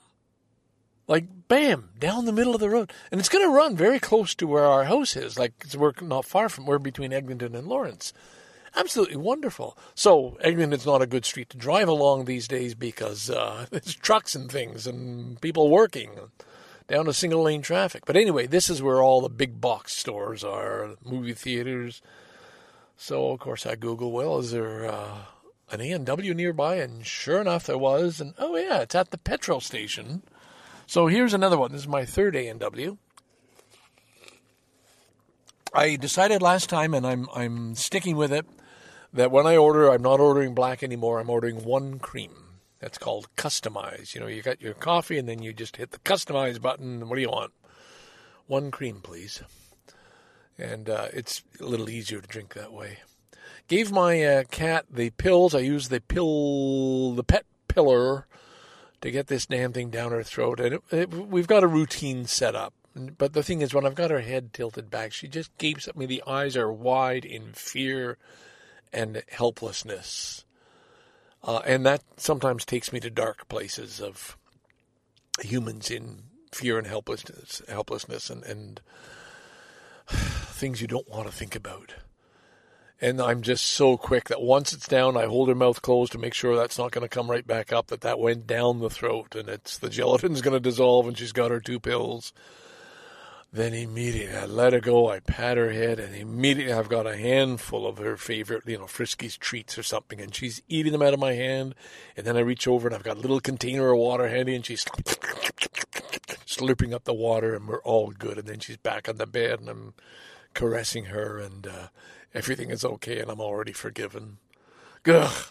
[1.14, 2.92] Like, bam, down the middle of the road.
[3.12, 5.38] And it's going to run very close to where our house is.
[5.38, 8.14] Like, we're not far from, we're between Eglinton and Lawrence.
[8.76, 9.78] Absolutely wonderful.
[9.94, 14.34] So, Eglinton's not a good street to drive along these days because uh, there's trucks
[14.34, 16.10] and things and people working
[16.88, 18.06] down to single lane traffic.
[18.08, 22.02] But anyway, this is where all the big box stores are, movie theaters.
[22.98, 25.18] So, of course, I Google, well, is there uh,
[25.70, 26.78] an A&W nearby?
[26.78, 28.20] And sure enough, there was.
[28.20, 30.24] And oh, yeah, it's at the petrol station.
[30.86, 31.72] So here's another one.
[31.72, 32.98] This is my third A&W.
[35.74, 38.46] I decided last time, and I'm I'm sticking with it,
[39.12, 41.20] that when I order, I'm not ordering black anymore.
[41.20, 42.32] I'm ordering one cream.
[42.80, 44.14] That's called customize.
[44.14, 47.08] You know, you got your coffee and then you just hit the customize button.
[47.08, 47.54] What do you want?
[48.46, 49.42] One cream, please.
[50.58, 53.00] And uh, it's a little easier to drink that way.
[53.68, 55.56] Gave my uh, cat the pills.
[55.56, 58.28] I used the pill, the pet pillar,
[59.04, 60.62] to get this damn thing down her throat.
[60.62, 62.74] And it, it, we've got a routine set up.
[62.96, 65.98] But the thing is, when I've got her head tilted back, she just gapes at
[65.98, 66.06] me.
[66.06, 68.18] The eyes are wide in fear
[68.94, 70.46] and helplessness.
[71.44, 74.38] Uh, and that sometimes takes me to dark places of
[75.42, 78.80] humans in fear and helplessness, helplessness, and, and
[80.08, 81.96] things you don't want to think about.
[83.04, 86.18] And I'm just so quick that once it's down, I hold her mouth closed to
[86.18, 87.88] make sure that's not going to come right back up.
[87.88, 91.34] That that went down the throat, and it's the gelatin's going to dissolve, and she's
[91.34, 92.32] got her two pills.
[93.52, 95.10] Then immediately I let her go.
[95.10, 98.86] I pat her head, and immediately I've got a handful of her favorite, you know,
[98.86, 101.76] Friskies treats or something, and she's eating them out of my hand.
[102.16, 104.66] And then I reach over and I've got a little container of water handy, and
[104.66, 104.86] she's
[106.46, 108.38] slurping up the water, and we're all good.
[108.38, 109.94] And then she's back on the bed, and I'm
[110.54, 111.88] caressing her, and uh,
[112.34, 114.38] everything is okay, and I'm already forgiven.
[115.08, 115.46] Ugh,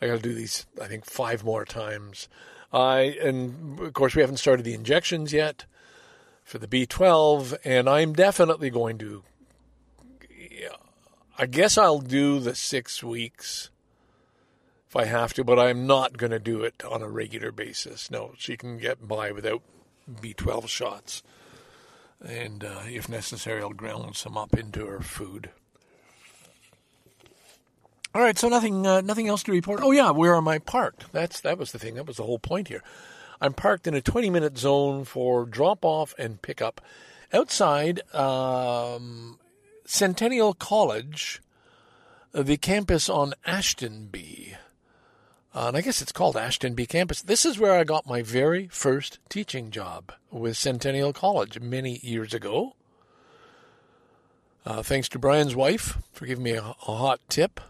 [0.00, 0.66] I got to do these.
[0.80, 2.28] I think five more times.
[2.72, 5.64] I and of course we haven't started the injections yet
[6.42, 9.22] for the B12, and I'm definitely going to.
[11.38, 13.68] I guess I'll do the six weeks
[14.88, 18.10] if I have to, but I'm not going to do it on a regular basis.
[18.10, 19.60] No, she can get by without
[20.10, 21.22] B12 shots.
[22.24, 25.50] And uh, if necessary, I'll ground some up into her food.
[28.16, 29.80] All right, so nothing, uh, nothing else to report.
[29.82, 31.12] Oh yeah, where am I parked?
[31.12, 31.96] That's that was the thing.
[31.96, 32.82] That was the whole point here.
[33.42, 36.80] I'm parked in a 20 minute zone for drop off and pickup
[37.30, 39.38] outside um,
[39.84, 41.42] Centennial College,
[42.32, 44.56] uh, the campus on Ashtonbee.
[45.54, 47.20] Uh, and I guess it's called Ashtonbee campus.
[47.20, 52.32] This is where I got my very first teaching job with Centennial College many years
[52.32, 52.76] ago.
[54.64, 57.60] Uh, thanks to Brian's wife for giving me a, a hot tip.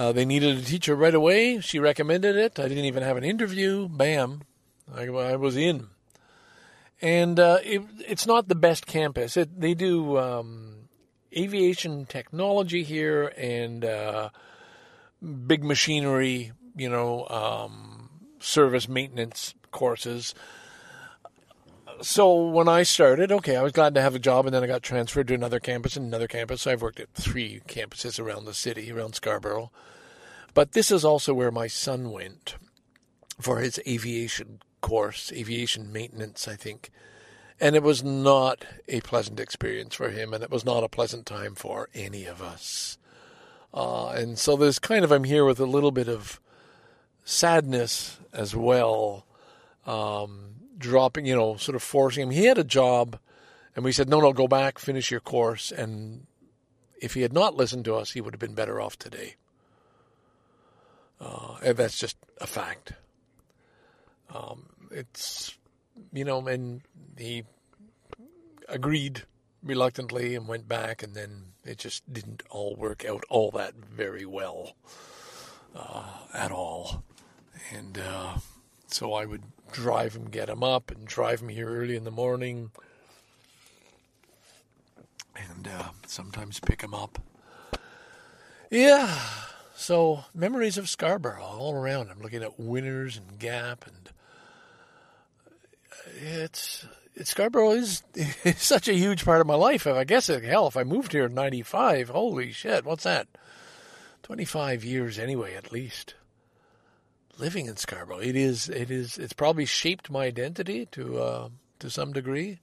[0.00, 1.60] Uh, they needed a teacher right away.
[1.60, 2.58] She recommended it.
[2.58, 3.86] I didn't even have an interview.
[3.86, 4.40] Bam,
[4.90, 5.88] I, I was in.
[7.02, 9.36] And uh, it, it's not the best campus.
[9.36, 10.88] It, they do um,
[11.36, 14.30] aviation technology here and uh,
[15.46, 18.08] big machinery, you know, um,
[18.38, 20.34] service maintenance courses.
[22.00, 24.66] So when I started, okay, I was glad to have a job, and then I
[24.66, 26.62] got transferred to another campus and another campus.
[26.62, 29.70] So I've worked at three campuses around the city, around Scarborough.
[30.54, 32.56] But this is also where my son went
[33.40, 36.90] for his aviation course, aviation maintenance, I think.
[37.60, 41.26] And it was not a pleasant experience for him, and it was not a pleasant
[41.26, 42.98] time for any of us.
[43.72, 46.40] Uh, and so there's kind of, I'm here with a little bit of
[47.24, 49.26] sadness as well.
[49.86, 52.30] Um, dropping, you know, sort of forcing him.
[52.30, 53.18] He had a job,
[53.76, 55.70] and we said, no, no, go back, finish your course.
[55.70, 56.26] And
[57.00, 59.36] if he had not listened to us, he would have been better off today.
[61.20, 62.94] Uh, and that's just a fact.
[64.34, 65.58] Um, it's,
[66.12, 66.82] you know, and
[67.18, 67.44] he
[68.68, 69.22] agreed
[69.62, 74.24] reluctantly and went back, and then it just didn't all work out all that very
[74.24, 74.74] well
[75.76, 77.04] uh, at all.
[77.72, 78.38] And uh,
[78.86, 79.42] so I would
[79.72, 82.70] drive him, get him up, and drive him here early in the morning,
[85.36, 87.18] and uh, sometimes pick him up.
[88.70, 89.18] Yeah,
[89.80, 92.10] so memories of Scarborough all around.
[92.10, 94.10] I'm looking at Winners and Gap, and
[96.22, 96.86] it's
[97.24, 99.86] Scarborough is, is such a huge part of my life.
[99.86, 103.26] I guess, hell, if I moved here in 95, holy shit, what's that?
[104.22, 106.14] 25 years anyway, at least.
[107.38, 108.18] Living in Scarborough.
[108.18, 112.60] It is, it is, it's probably shaped my identity to, uh, to some degree.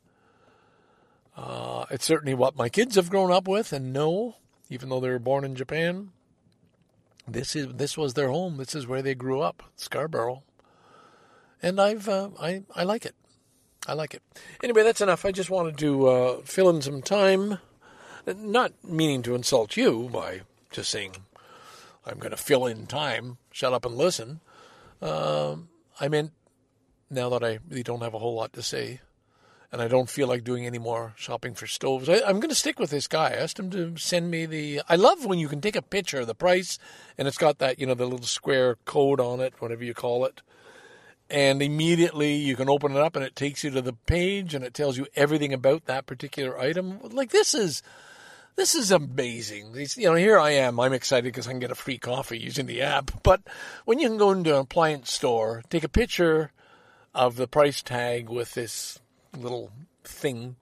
[1.36, 4.36] Uh, it's certainly what my kids have grown up with and know,
[4.70, 6.12] even though they were born in Japan.
[7.28, 8.58] This is this was their home.
[8.58, 10.44] This is where they grew up, Scarborough,
[11.62, 13.16] and I've uh, I I like it.
[13.86, 14.22] I like it.
[14.64, 15.26] Anyway, that's enough.
[15.26, 17.60] I just wanted to uh, fill in some time,
[18.26, 21.16] not meaning to insult you by just saying
[22.06, 23.38] I'm going to fill in time.
[23.52, 24.40] Shut up and listen.
[25.02, 25.70] Um,
[26.00, 26.32] I meant
[27.10, 29.02] now that I really don't have a whole lot to say,
[29.72, 32.08] and I don't feel like doing any more shopping for stoves.
[32.08, 33.30] I, am going to stick with this guy.
[33.30, 34.82] I asked him to send me the.
[34.88, 36.80] I love when you can take a picture of the price,
[37.18, 40.26] and it's got that you know the little square code on it, whatever you call
[40.26, 40.42] it,
[41.30, 44.64] and immediately you can open it up and it takes you to the page and
[44.64, 47.00] it tells you everything about that particular item.
[47.02, 47.84] Like this is.
[48.56, 49.74] This is amazing.
[49.74, 50.80] These, you know, here I am.
[50.80, 53.22] I'm excited because I can get a free coffee using the app.
[53.22, 53.42] But
[53.86, 56.52] when you can go into an appliance store, take a picture
[57.14, 58.98] of the price tag with this
[59.38, 59.72] little
[60.04, 60.56] thing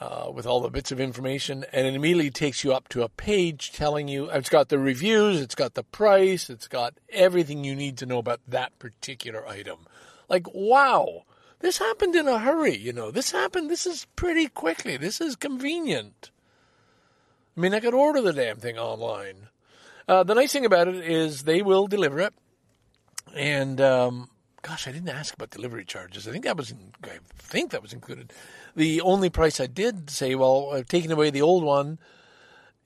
[0.00, 3.08] uh, with all the bits of information, and it immediately takes you up to a
[3.08, 7.74] page telling you it's got the reviews, it's got the price, it's got everything you
[7.74, 9.86] need to know about that particular item.
[10.28, 11.22] Like, wow,
[11.60, 13.10] this happened in a hurry, you know.
[13.10, 16.30] This happened, this is pretty quickly, this is convenient.
[17.56, 19.48] I mean, I could order the damn thing online.
[20.06, 22.34] Uh, the nice thing about it is they will deliver it,
[23.34, 24.28] and um,
[24.66, 26.26] gosh, I didn't ask about delivery charges.
[26.26, 28.32] I think that was, in, I think that was included.
[28.74, 32.00] The only price I did say, well, I've taken away the old one,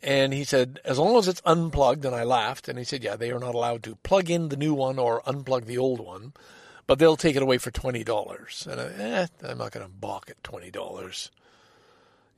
[0.03, 3.17] and he said, as long as it's unplugged, and I laughed, and he said, yeah,
[3.17, 6.35] they are not allowed to plug in the new one or unplug the old one,
[6.87, 8.67] but they'll take it away for twenty dollars.
[8.71, 11.31] And I, eh, I'm not going to balk at twenty dollars,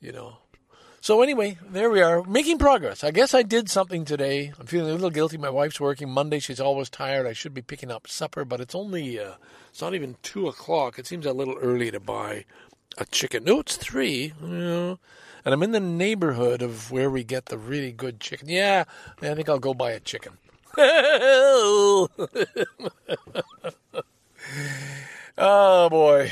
[0.00, 0.36] you know.
[1.02, 3.02] So anyway, there we are, making progress.
[3.02, 4.52] I guess I did something today.
[4.56, 5.36] I'm feeling a little guilty.
[5.36, 6.38] My wife's working Monday.
[6.38, 7.26] She's always tired.
[7.26, 9.32] I should be picking up supper, but it's only uh,
[9.68, 11.00] it's not even two o'clock.
[11.00, 12.44] It seems a little early to buy
[12.98, 13.42] a chicken.
[13.42, 14.32] No, it's three.
[14.40, 14.98] You know,
[15.44, 18.48] and I'm in the neighborhood of where we get the really good chicken.
[18.48, 18.84] Yeah,
[19.20, 20.34] I think I'll go buy a chicken.
[20.78, 22.08] oh
[25.90, 26.30] boy.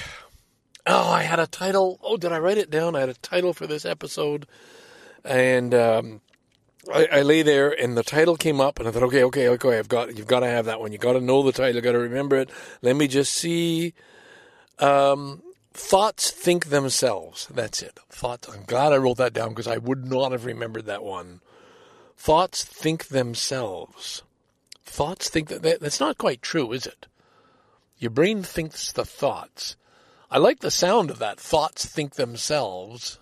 [0.87, 1.99] Oh, I had a title.
[2.03, 2.97] Oh, did I write it down?
[2.97, 4.47] I had a title for this episode,
[5.25, 6.21] and um,
[6.93, 9.79] I, I, lay there, and the title came up, and I thought, okay, okay, okay,
[9.79, 10.93] I've got, you've got to have that one.
[10.93, 12.51] You got to know the title, You got to remember it.
[12.83, 13.95] Let me just see.
[14.79, 17.47] Um, thoughts think themselves.
[17.51, 17.99] That's it.
[18.09, 18.49] Thoughts.
[18.49, 21.41] I'm glad I wrote that down because I would not have remembered that one.
[22.17, 24.23] Thoughts think themselves.
[24.85, 27.07] Thoughts think that, that that's not quite true, is it?
[27.99, 29.77] Your brain thinks the thoughts
[30.33, 31.41] I like the sound of that.
[31.41, 33.19] Thoughts think themselves.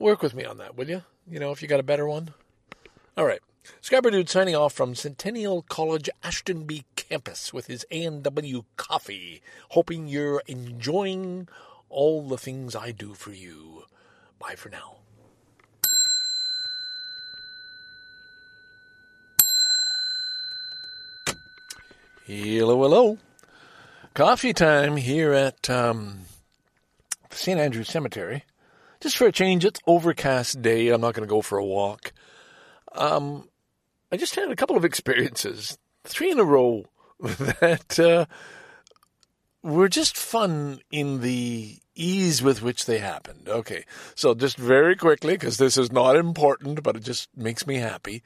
[0.00, 1.02] Work with me on that, will you?
[1.30, 2.34] You know, if you got a better one.
[3.16, 3.40] All right.
[3.80, 10.42] Scarborough Dude signing off from Centennial College Ashtonbee campus with his A&W coffee, hoping you're
[10.46, 11.48] enjoying
[11.88, 13.84] all the things I do for you.
[14.40, 14.96] Bye for now.
[22.26, 23.18] Hello, hello.
[24.14, 26.20] Coffee time here at um,
[27.30, 27.58] St.
[27.58, 28.44] Andrew's Cemetery.
[29.00, 30.90] Just for a change, it's overcast day.
[30.90, 32.12] I'm not going to go for a walk.
[32.92, 33.48] Um,
[34.12, 36.84] I just had a couple of experiences, three in a row,
[37.20, 38.26] that uh,
[39.64, 43.48] were just fun in the ease with which they happened.
[43.48, 43.84] Okay,
[44.14, 48.22] so just very quickly, because this is not important, but it just makes me happy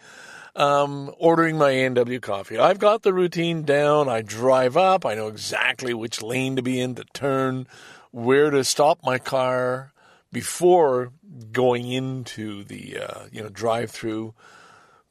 [0.59, 2.59] um, ordering my A&W coffee.
[2.59, 4.09] I've got the routine down.
[4.09, 5.07] I drive up.
[5.07, 7.69] I know exactly which lane to be in to turn,
[8.11, 9.93] where to stop my car
[10.33, 11.13] before
[11.53, 14.35] going into the uh, you know drive-through.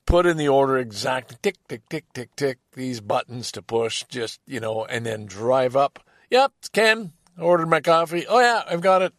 [0.06, 1.38] Put in the order exactly.
[1.42, 2.60] Tick tick tick tick tick.
[2.74, 4.04] These buttons to push.
[4.10, 6.00] Just you know, and then drive up.
[6.30, 7.14] Yep, Ken.
[7.40, 8.26] Ordered my coffee.
[8.28, 9.14] Oh yeah, I've got it.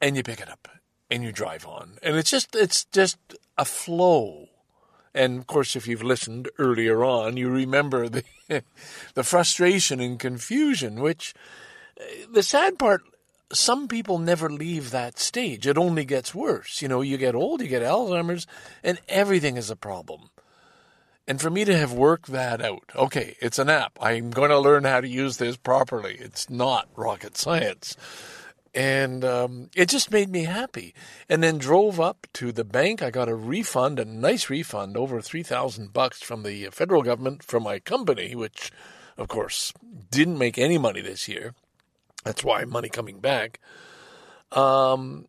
[0.00, 0.68] And you pick it up
[1.08, 3.18] and you drive on, and it's just it's just
[3.56, 4.48] a flow
[5.18, 8.22] and of course, if you've listened earlier on, you remember the
[9.14, 11.00] the frustration and confusion.
[11.00, 11.34] Which
[12.00, 13.02] uh, the sad part,
[13.52, 15.66] some people never leave that stage.
[15.66, 16.80] It only gets worse.
[16.80, 18.46] You know, you get old, you get Alzheimer's,
[18.84, 20.30] and everything is a problem.
[21.26, 23.98] And for me to have worked that out, okay, it's an app.
[24.00, 26.16] I'm going to learn how to use this properly.
[26.18, 27.96] It's not rocket science
[28.74, 30.94] and um, it just made me happy.
[31.28, 33.02] And then drove up to the bank.
[33.02, 37.42] I got a refund, a nice refund, over three thousand bucks from the federal government
[37.42, 38.70] for my company, which,
[39.16, 39.72] of course,
[40.10, 41.54] didn't make any money this year.
[42.24, 43.60] That's why money coming back.
[44.52, 45.26] Um,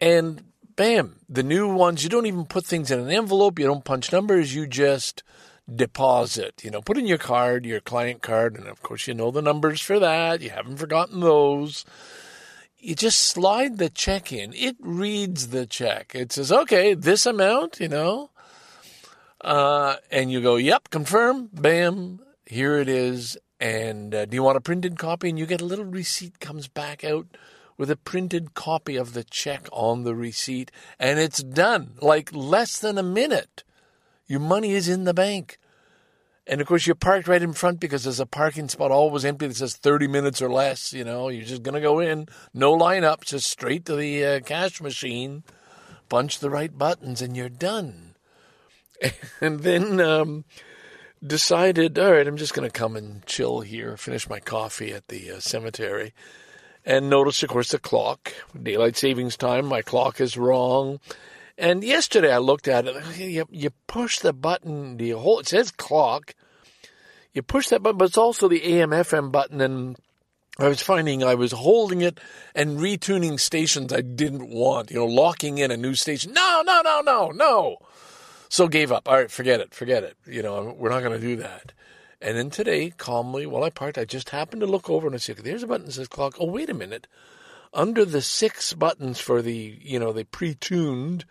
[0.00, 0.42] and
[0.76, 4.12] bam, the new ones, you don't even put things in an envelope, you don't punch
[4.12, 5.22] numbers, you just
[5.72, 6.62] deposit.
[6.64, 9.42] You know, put in your card, your client card, and of course, you know the
[9.42, 10.40] numbers for that.
[10.40, 11.84] You haven't forgotten those.
[12.80, 14.52] You just slide the check in.
[14.54, 16.12] It reads the check.
[16.14, 18.30] It says, okay, this amount, you know.
[19.40, 23.36] Uh, and you go, yep, confirm, bam, here it is.
[23.60, 25.28] And uh, do you want a printed copy?
[25.28, 27.26] And you get a little receipt comes back out
[27.76, 32.78] with a printed copy of the check on the receipt, and it's done like less
[32.78, 33.64] than a minute.
[34.26, 35.58] Your money is in the bank.
[36.46, 39.46] And of course, you're parked right in front because there's a parking spot always empty
[39.46, 40.92] that says 30 minutes or less.
[40.92, 44.40] You know, you're just going to go in, no lineup, just straight to the uh,
[44.40, 45.44] cash machine,
[46.08, 48.14] punch the right buttons, and you're done.
[49.40, 50.44] And then um,
[51.26, 55.08] decided, all right, I'm just going to come and chill here, finish my coffee at
[55.08, 56.12] the uh, cemetery.
[56.84, 61.00] And notice, of course, the clock, daylight savings time, my clock is wrong.
[61.60, 63.18] And yesterday I looked at it.
[63.18, 66.34] You, you push the button, the whole, it says clock.
[67.34, 69.60] You push that button, but it's also the AM FM button.
[69.60, 69.96] And
[70.58, 72.18] I was finding I was holding it
[72.54, 76.32] and retuning stations I didn't want, you know, locking in a new station.
[76.32, 77.76] No, no, no, no, no.
[78.48, 79.06] So gave up.
[79.06, 80.16] All right, forget it, forget it.
[80.26, 81.72] You know, we're not going to do that.
[82.22, 85.18] And then today, calmly, while I parked, I just happened to look over and I
[85.18, 86.36] said, there's a button that says clock.
[86.40, 87.06] Oh, wait a minute.
[87.72, 91.24] Under the six buttons for the, you know, the pre-tuned,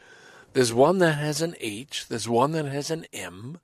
[0.54, 3.60] there's one that has an H, there's one that has an M,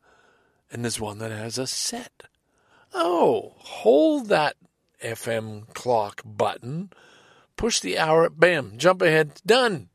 [0.72, 2.24] and there's one that has a set.
[2.94, 4.56] Oh, hold that
[5.02, 6.92] FM clock button,
[7.58, 9.90] push the hour, bam, jump ahead, done.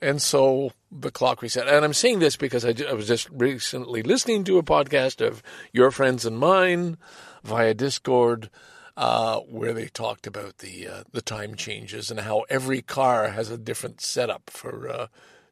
[0.00, 1.68] And so the clock reset.
[1.68, 5.42] And I'm saying this because I, I was just recently listening to a podcast of
[5.72, 6.98] your friends and mine
[7.44, 8.50] via Discord.
[8.94, 13.50] Uh, where they talked about the uh, the time changes and how every car has
[13.50, 15.06] a different setup for uh,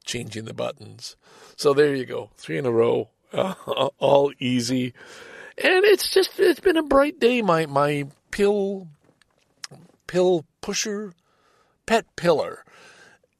[0.04, 1.16] changing the buttons.
[1.56, 4.94] So there you go, three in a row, all easy,
[5.62, 7.42] and it's just it's been a bright day.
[7.42, 8.88] My my pill
[10.06, 11.12] pill pusher,
[11.86, 12.64] pet pillar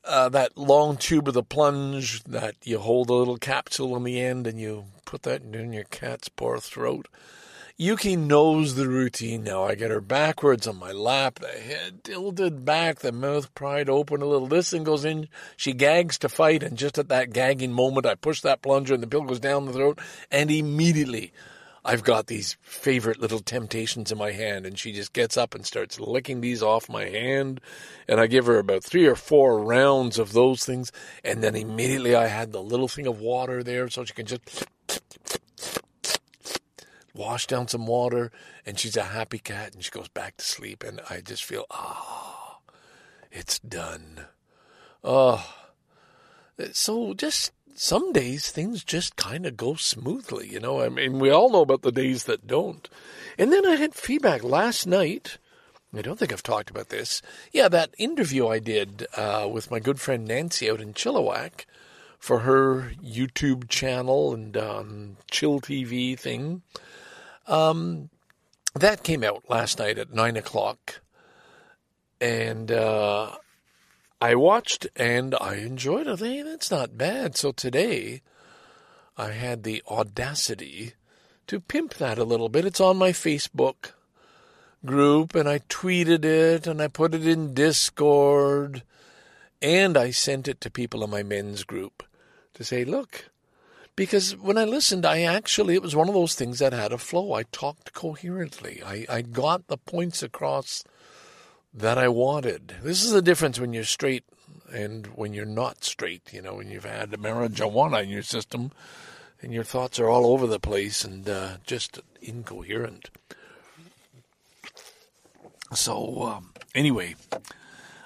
[0.05, 4.21] uh, that long tube of the plunge that you hold a little capsule on the
[4.21, 7.07] end and you put that in your cat's poor throat.
[7.81, 9.65] Yuki knows the routine now.
[9.65, 14.21] I get her backwards on my lap, the head tilted back, the mouth pried open
[14.21, 14.47] a little.
[14.47, 15.31] This thing goes in.
[15.57, 19.03] She gags to fight, and just at that gagging moment, I push that plunger and
[19.03, 19.99] the pill goes down the throat,
[20.31, 21.33] and immediately
[21.83, 25.65] I've got these favorite little temptations in my hand, and she just gets up and
[25.65, 27.63] starts licking these off my hand.
[28.07, 30.93] And I give her about three or four rounds of those things,
[31.25, 34.67] and then immediately I had the little thing of water there so she can just
[37.15, 38.31] wash down some water,
[38.65, 40.83] and she's a happy cat, and she goes back to sleep.
[40.83, 42.73] And I just feel, ah, oh,
[43.31, 44.27] it's done.
[45.03, 45.45] Oh,
[46.73, 50.83] so just some days things just kind of go smoothly, you know.
[50.83, 52.89] I mean, we all know about the days that don't.
[53.39, 55.39] And then I had feedback last night.
[55.97, 57.23] I don't think I've talked about this.
[57.53, 61.65] Yeah, that interview I did uh, with my good friend Nancy out in Chilliwack
[62.19, 66.63] for her YouTube channel and um, Chill TV thing.
[67.47, 68.11] Um,
[68.75, 71.01] that came out last night at nine o'clock,
[72.21, 73.37] and uh,
[74.21, 76.19] I watched and I enjoyed it.
[76.19, 77.37] Hey, that's not bad.
[77.37, 78.21] So today
[79.17, 80.93] I had the audacity
[81.47, 82.67] to pimp that a little bit.
[82.67, 83.93] It's on my Facebook
[84.85, 88.83] group and I tweeted it and I put it in Discord
[89.63, 92.03] and I sent it to people in my men's group
[92.55, 93.31] to say, look,
[94.01, 96.97] because when I listened, I actually, it was one of those things that had a
[96.97, 97.35] flow.
[97.35, 98.81] I talked coherently.
[98.83, 100.83] I, I got the points across
[101.75, 102.77] that I wanted.
[102.83, 104.25] This is the difference when you're straight
[104.73, 106.33] and when you're not straight.
[106.33, 108.73] You know, when you've had marijuana in your system
[109.43, 113.11] and your thoughts are all over the place and uh, just incoherent.
[115.75, 117.17] So, um, anyway,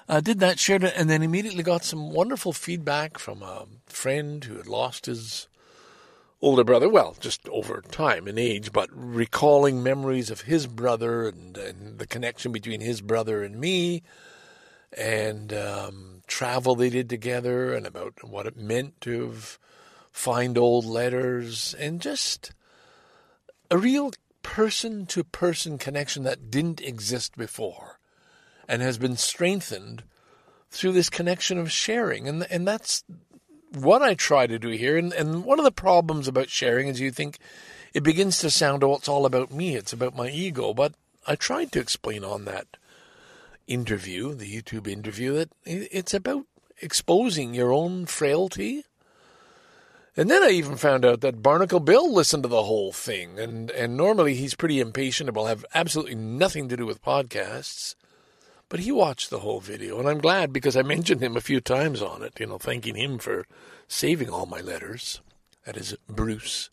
[0.09, 4.43] I did that, shared it, and then immediately got some wonderful feedback from a friend
[4.43, 5.47] who had lost his
[6.41, 11.57] older brother, well, just over time in age, but recalling memories of his brother and,
[11.57, 14.03] and the connection between his brother and me,
[14.97, 19.33] and um, travel they did together, and about what it meant to
[20.11, 22.51] find old letters, and just
[23.71, 24.11] a real
[24.43, 27.99] person to person connection that didn't exist before
[28.67, 30.03] and has been strengthened
[30.69, 32.27] through this connection of sharing.
[32.27, 33.03] And, and that's
[33.75, 36.99] what I try to do here, and, and one of the problems about sharing is
[36.99, 37.37] you think
[37.93, 40.73] it begins to sound, oh, it's all about me, it's about my ego.
[40.73, 40.93] But
[41.27, 42.67] I tried to explain on that
[43.67, 46.45] interview, the YouTube interview, that it's about
[46.81, 48.83] exposing your own frailty.
[50.17, 53.69] And then I even found out that Barnacle Bill listened to the whole thing, and
[53.71, 57.95] and normally he's pretty impatient and will have absolutely nothing to do with podcasts.
[58.67, 61.61] But he watched the whole video, and I'm glad because I mentioned him a few
[61.61, 63.45] times on it, you know, thanking him for
[63.87, 65.21] saving all my letters.
[65.65, 66.69] That is Bruce.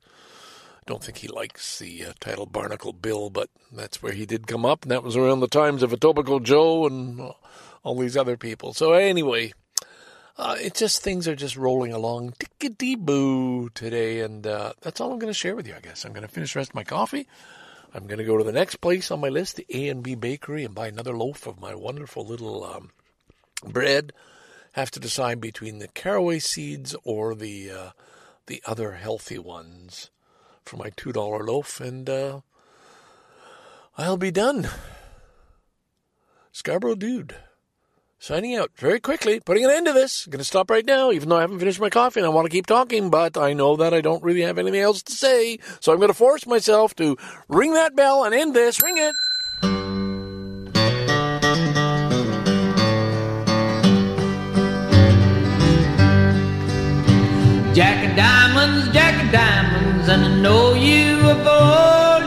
[0.79, 4.47] I don't think he likes the uh, title Barnacle Bill, but that's where he did
[4.47, 7.21] come up, and that was around the times of Etobicoke Joe and
[7.85, 8.73] all these other people.
[8.73, 9.53] So anyway,
[10.39, 15.13] uh, it's just things are just rolling along tickety boo today, and uh, that's all
[15.13, 15.75] I'm going to share with you.
[15.75, 17.29] I guess I'm going to finish the rest of my coffee.
[17.95, 20.15] I'm going to go to the next place on my list, the A and B
[20.15, 22.91] Bakery, and buy another loaf of my wonderful little um,
[23.65, 24.13] bread.
[24.73, 27.91] Have to decide between the caraway seeds or the uh,
[28.47, 30.11] the other healthy ones
[30.65, 32.41] for my two dollar loaf, and uh,
[33.99, 34.69] I'll be done.
[36.53, 37.37] Scarborough dude
[38.23, 40.27] signing out very quickly, putting an end to this.
[40.27, 42.47] Going to stop right now, even though I haven't finished my coffee and I want
[42.47, 45.59] to keep talking, but I know that I don't really have anything else to say.
[45.81, 47.17] So I'm going to force myself to
[47.49, 48.81] ring that bell and end this.
[48.81, 49.15] Ring it.
[57.75, 61.43] Jack of diamonds, Jack of diamonds, and I know you of.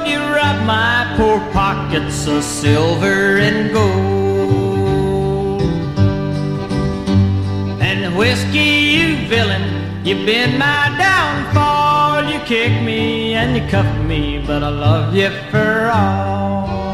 [0.06, 4.15] You rob my poor pockets of silver and gold.
[8.26, 9.66] Whiskey, you villain.
[10.04, 12.24] You've been my downfall.
[12.32, 16.85] You kick me and you cuff me, but I love you for all.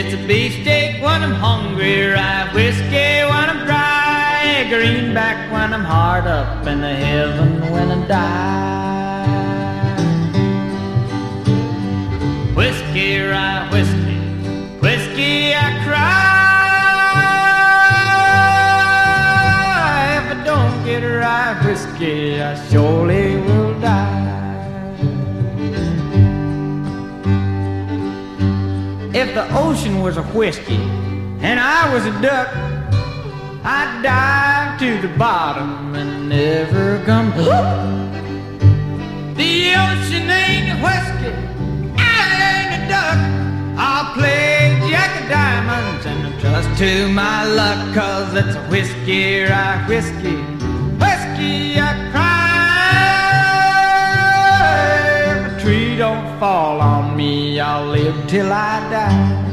[0.00, 6.24] It's a beefsteak when I'm hungry, rye whiskey when I'm dry, greenback when I'm hard
[6.24, 9.24] up, and a heaven when I die.
[12.54, 14.18] Whiskey, rye whiskey,
[14.78, 16.38] whiskey I cry.
[20.18, 23.27] If I don't get rye whiskey, I surely
[29.38, 30.82] the ocean was a whiskey
[31.48, 32.48] and I was a duck,
[33.62, 38.24] I'd dive to the bottom and never come back.
[39.36, 39.54] The
[39.86, 41.32] ocean ain't a whiskey,
[41.96, 43.18] I ain't a duck.
[43.78, 49.86] I'll play Jack of Diamonds and trust to my luck, cause it's a whiskey, right
[49.86, 50.38] whiskey,
[50.98, 52.27] whiskey I cry.
[55.98, 59.44] Don't fall on me, I'll live till I die.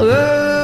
[0.00, 0.59] Oh.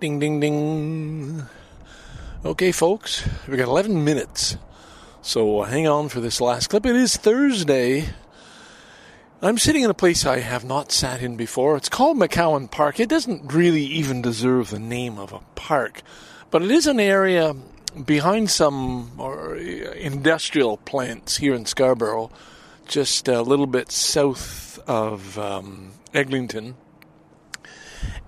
[0.00, 1.42] Ding, ding, ding.
[2.44, 4.56] Okay, folks, we got 11 minutes.
[5.22, 6.86] So hang on for this last clip.
[6.86, 8.10] It is Thursday.
[9.42, 11.76] I'm sitting in a place I have not sat in before.
[11.76, 13.00] It's called McCowan Park.
[13.00, 16.02] It doesn't really even deserve the name of a park,
[16.52, 17.56] but it is an area
[18.06, 19.10] behind some
[19.96, 22.30] industrial plants here in Scarborough,
[22.86, 26.76] just a little bit south of um, Eglinton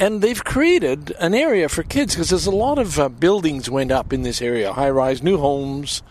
[0.01, 3.93] and they've created an area for kids because there's a lot of uh, buildings went
[3.93, 6.03] up in this area, high rise, new homes,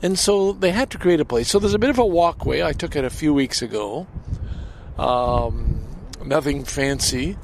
[0.00, 1.48] and so they had to create a place.
[1.48, 2.62] So there's a bit of a walkway.
[2.62, 4.06] I took it a few weeks ago.
[4.96, 5.80] Um,
[6.24, 7.36] nothing fancy,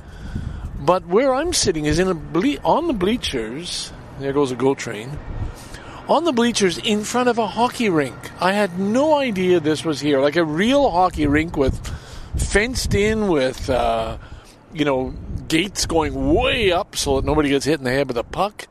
[0.78, 3.92] but where I'm sitting is in a ble- on the bleachers.
[4.20, 5.18] There goes a GO train.
[6.08, 8.16] On the bleachers in front of a hockey rink.
[8.40, 11.86] I had no idea this was here, like a real hockey rink with
[12.36, 13.68] fenced in with.
[13.68, 14.18] Uh,
[14.74, 15.14] you know,
[15.52, 18.68] gates going way up so that nobody gets hit in the head with a puck.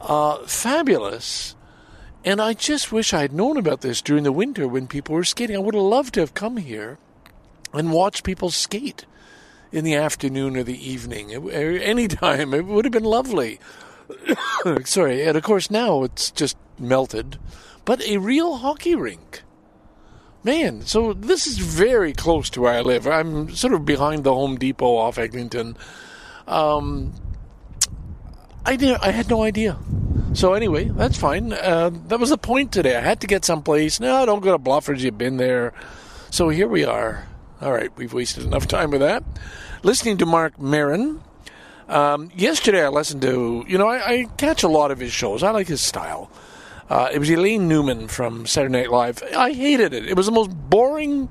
[0.00, 1.56] Uh, fabulous.
[2.24, 5.24] And I just wish I had known about this during the winter when people were
[5.24, 5.56] skating.
[5.56, 6.98] I would have loved to have come here
[7.72, 9.04] and watched people skate
[9.72, 11.32] in the afternoon or the evening.
[11.50, 12.54] Any time.
[12.54, 13.58] It would have been lovely.
[14.84, 15.26] Sorry.
[15.26, 17.36] And of course, now it's just melted.
[17.84, 19.42] But a real hockey rink
[20.42, 23.06] man, so this is very close to where I live.
[23.06, 25.76] I'm sort of behind the Home Depot off Eglinton.
[26.46, 27.14] Um,
[28.64, 28.96] I did.
[29.00, 29.78] I had no idea.
[30.32, 31.52] So anyway, that's fine.
[31.52, 32.96] Uh, that was the point today.
[32.96, 33.98] I had to get someplace.
[33.98, 35.00] No, don't go to Bluffers.
[35.00, 35.72] You've been there.
[36.30, 37.26] So here we are.
[37.60, 39.24] All right, we've wasted enough time with that.
[39.82, 41.22] Listening to Marc Maron.
[41.88, 43.64] Um, yesterday, I listened to.
[43.66, 45.42] You know, I, I, catch a lot of his shows.
[45.42, 46.30] I like his style.
[46.90, 49.22] Uh, it was Laraine Newman from Saturday Night Live.
[49.36, 50.06] I hated it.
[50.06, 51.28] It was the most boring.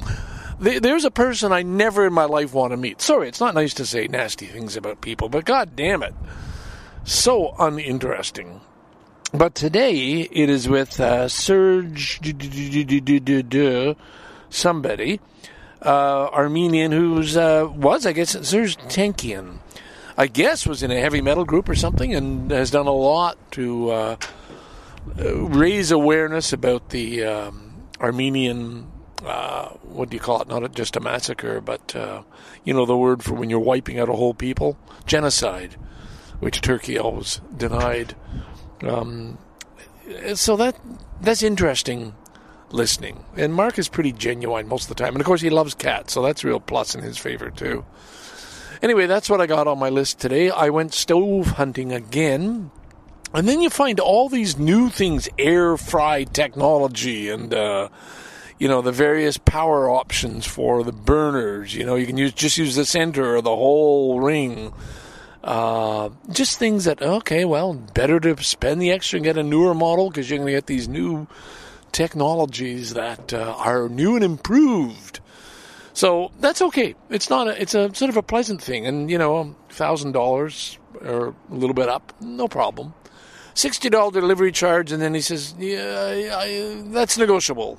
[0.58, 3.02] There's a person I never in my life want to meet.
[3.02, 6.16] Sorry, it's not nice to say nasty things about people, but god damn it.
[7.04, 8.62] So uninteresting.
[9.34, 12.20] But today it is with uh, Serj
[14.50, 15.20] somebody,
[15.82, 19.58] uh, Armenian who's uh, was I guess Serj Tankian,
[20.18, 23.38] I guess was in a heavy metal group or something, and has done a lot
[23.52, 24.16] to uh,
[25.18, 28.92] raise awareness about the um, Armenian.
[29.24, 30.48] Uh, what do you call it?
[30.48, 32.24] Not just a massacre, but uh,
[32.64, 35.76] you know the word for when you're wiping out a whole people, genocide,
[36.40, 38.16] which Turkey always denied.
[38.82, 39.38] Um,
[40.36, 40.80] so that
[41.22, 42.16] that's interesting
[42.72, 43.24] listening.
[43.36, 45.14] And Marc is pretty genuine most of the time.
[45.14, 47.86] And of course, he loves cats, so that's a real plus in his favor, too.
[48.82, 50.50] Anyway, that's what I got on my list today.
[50.50, 52.72] I went stove hunting again.
[53.34, 57.90] And then you find all these new things air fry technology and, uh,
[58.58, 61.76] you know, the various power options for the burners.
[61.76, 64.74] You know, you can use just use the center or the whole ring.
[65.44, 69.74] Uh, just things that okay, well, better to spend the extra and get a newer
[69.74, 71.28] model because you're going to get these new
[71.92, 75.22] technologies that uh, are new and improved.
[75.94, 76.96] So that's okay.
[77.10, 77.48] It's not.
[77.48, 81.54] A, it's a sort of a pleasant thing, and you know, thousand dollars or a
[81.54, 82.94] little bit up, no problem.
[83.60, 87.78] Sixty dollar delivery charge, and then he says, "Yeah, I, that's negotiable."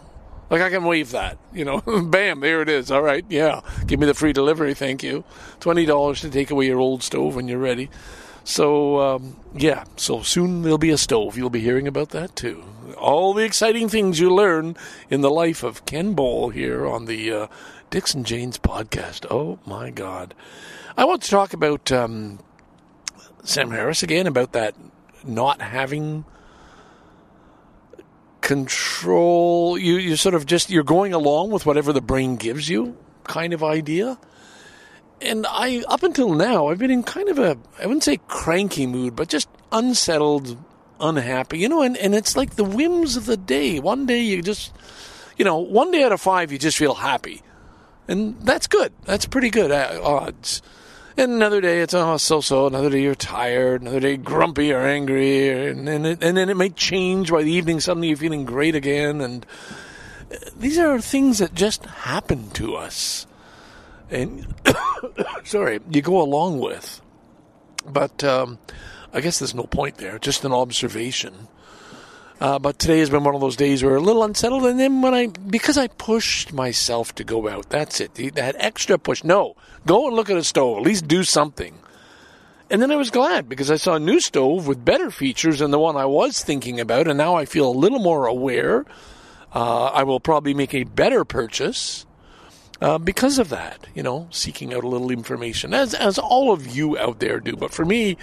[0.51, 1.81] Like I can waive that, you know.
[2.05, 2.91] Bam, there it is.
[2.91, 3.63] All right, yeah.
[3.87, 5.25] Give me the free delivery, thank you.
[5.59, 7.89] Twenty dollars to take away your old stove when you're ready.
[8.45, 11.39] So um, yeah, so soon there'll be a stove.
[11.39, 12.63] You'll be hearing about that too.
[12.99, 14.77] All the exciting things you learn
[15.09, 17.47] in the life of Ken Ball here on the uh,
[17.89, 19.25] Dixon Janes podcast.
[19.31, 20.35] Oh my God!
[20.99, 22.39] I want to talk about um,
[23.45, 24.75] Sam Harris again about that
[25.25, 26.25] not having
[28.41, 29.79] control.
[29.79, 33.53] You you sort of just you're going along with whatever the brain gives you, kind
[33.53, 34.19] of idea.
[35.21, 38.87] And I up until now I've been in kind of a I wouldn't say cranky
[38.87, 40.57] mood, but just unsettled,
[40.99, 41.59] unhappy.
[41.59, 43.79] You know, and and it's like the whims of the day.
[43.79, 44.73] One day you just
[45.37, 47.43] you know, one day out of five you just feel happy.
[48.09, 48.93] And that's good.
[49.05, 50.63] That's pretty good uh, odds.
[51.21, 52.67] And another day it's oh so so.
[52.67, 53.83] Another day you're tired.
[53.83, 57.53] Another day grumpy or angry, and and, it, and then it may change by the
[57.53, 57.79] evening.
[57.79, 59.45] Suddenly you're feeling great again, and
[60.33, 63.27] uh, these are things that just happen to us,
[64.11, 64.47] and
[65.45, 67.03] sorry, you go along with.
[67.85, 68.59] But um,
[69.13, 70.19] I guess there's no point there.
[70.19, 71.49] Just an observation.
[72.41, 75.03] Uh, but today has been one of those days where a little unsettled, and then
[75.03, 78.15] when I because I pushed myself to go out, that's it.
[78.35, 79.23] That extra push.
[79.23, 80.79] No, go and look at a stove.
[80.79, 81.79] At least do something.
[82.71, 85.71] And then I was glad because I saw a new stove with better features than
[85.71, 88.87] the one I was thinking about, and now I feel a little more aware.
[89.53, 92.07] Uh, I will probably make a better purchase
[92.81, 93.87] uh, because of that.
[93.95, 97.55] You know, seeking out a little information, as as all of you out there do.
[97.55, 98.17] But for me,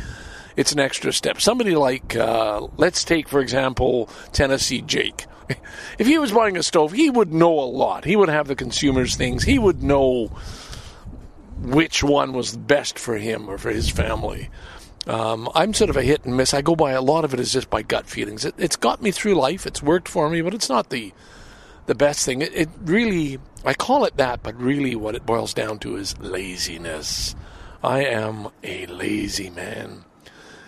[0.58, 1.40] it's an extra step.
[1.40, 5.26] Somebody like, uh, let's take, for example, Tennessee Jake.
[5.98, 8.04] If he was buying a stove, he would know a lot.
[8.04, 9.44] He would have the consumer's things.
[9.44, 10.28] He would know
[11.60, 14.50] which one was the best for him or for his family.
[15.08, 16.54] Um, I'm sort of a hit and miss.
[16.54, 18.44] I go by a lot of it is just by gut feelings.
[18.44, 19.66] It, has got me through life.
[19.66, 21.14] It's worked for me, but it's not the
[21.86, 22.42] the best thing.
[22.42, 26.20] It, it really, I call it that, but really, what it boils down to is
[26.20, 27.36] laziness.
[27.82, 30.04] I am a lazy man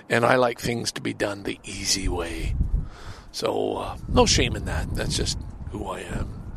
[0.09, 2.55] and I like things to be done the easy way.
[3.31, 4.93] So, uh, no shame in that.
[4.95, 5.37] That's just
[5.71, 6.53] who I am.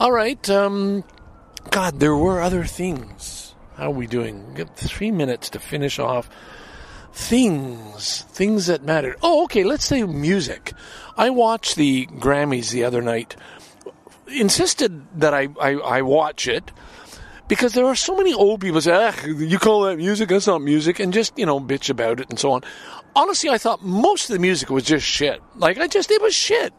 [0.00, 0.50] All right.
[0.50, 1.04] Um,
[1.70, 3.54] God, there were other things.
[3.76, 4.48] How are we doing?
[4.48, 6.28] We got three minutes to finish off.
[7.12, 9.16] Things, things that mattered.
[9.22, 9.62] Oh, okay.
[9.62, 10.72] Let's say music.
[11.16, 13.36] I watched the Grammys the other night.
[14.26, 16.72] Insisted that I, I, I watch it
[17.48, 20.28] because there are so many old people say, ah, you call that music?
[20.28, 22.62] That's not music, and just you know bitch about it and so on.
[23.16, 25.40] Honestly, I thought most of the music was just shit.
[25.56, 26.72] Like I just it was shit.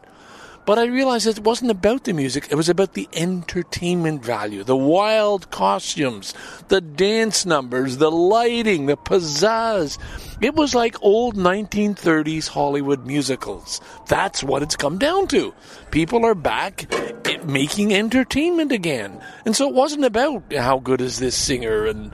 [0.66, 4.76] But I realized it wasn't about the music, it was about the entertainment value, the
[4.76, 6.34] wild costumes,
[6.66, 9.96] the dance numbers, the lighting, the pizzazz.
[10.40, 13.80] It was like old 1930s Hollywood musicals.
[14.08, 15.54] That's what it's come down to.
[15.92, 16.92] People are back
[17.26, 19.22] eh, making entertainment again.
[19.44, 22.12] And so it wasn't about how good is this singer and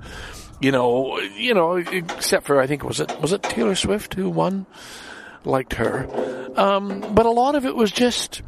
[0.60, 4.28] you know, you know, except for I think was it was it Taylor Swift who
[4.28, 4.66] won?
[5.44, 6.08] Liked her,
[6.56, 8.42] um, but a lot of it was just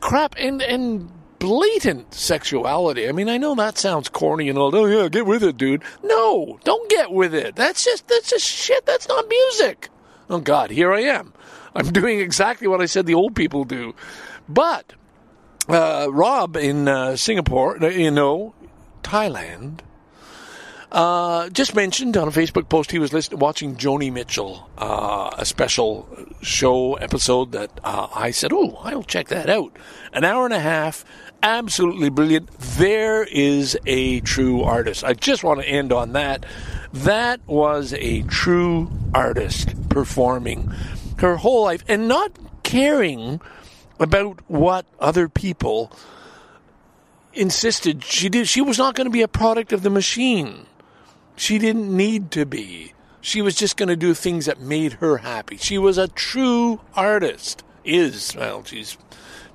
[0.00, 3.08] crap and and blatant sexuality.
[3.08, 4.74] I mean, I know that sounds corny and all.
[4.74, 5.82] Oh yeah, get with it, dude.
[6.02, 7.54] No, don't get with it.
[7.56, 8.86] That's just that's just shit.
[8.86, 9.88] That's not music.
[10.30, 11.32] Oh God, here I am.
[11.74, 13.94] I'm doing exactly what I said the old people do.
[14.48, 14.94] But
[15.68, 18.54] uh, Rob in uh, Singapore, you know,
[19.02, 19.80] Thailand,
[20.92, 25.44] uh, just mentioned on a Facebook post he was listening, watching Joni Mitchell, uh, a
[25.44, 26.08] special
[26.42, 29.76] show episode that uh, I said, oh, I'll check that out.
[30.12, 31.04] An hour and a half,
[31.42, 32.50] absolutely brilliant.
[32.58, 35.02] There is a true artist.
[35.04, 36.46] I just want to end on that.
[36.92, 40.72] That was a true artist performing
[41.18, 42.32] her whole life and not
[42.62, 43.40] caring
[43.98, 45.90] about what other people
[47.32, 50.66] insisted she did she was not going to be a product of the machine
[51.36, 52.92] she didn't need to be.
[53.20, 55.56] She was just going to do things that made her happy.
[55.56, 57.62] She was a true artist.
[57.84, 58.98] Is, well, she's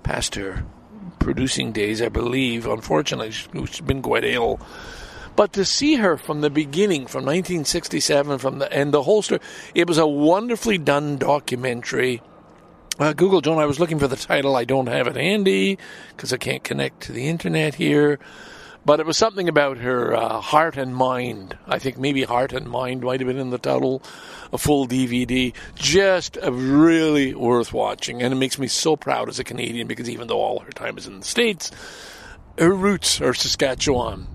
[0.04, 0.66] past her
[1.20, 2.66] producing days, I believe.
[2.66, 4.60] Unfortunately, she's been quite ill.
[5.36, 9.42] But to see her from the beginning, from 1967, from the and the whole story,
[9.74, 12.22] it was a wonderfully done documentary.
[13.00, 14.56] Uh, Google Joan, I was looking for the title.
[14.56, 15.78] I don't have it handy
[16.10, 18.20] because I can't connect to the internet here
[18.86, 21.58] but it was something about her uh, heart and mind.
[21.68, 24.02] I think maybe heart and mind might have been in the title.
[24.54, 29.46] A full DVD, just really worth watching, and it makes me so proud as a
[29.46, 31.72] Canadian because even though all her time is in the states,
[32.58, 34.28] her roots are Saskatchewan,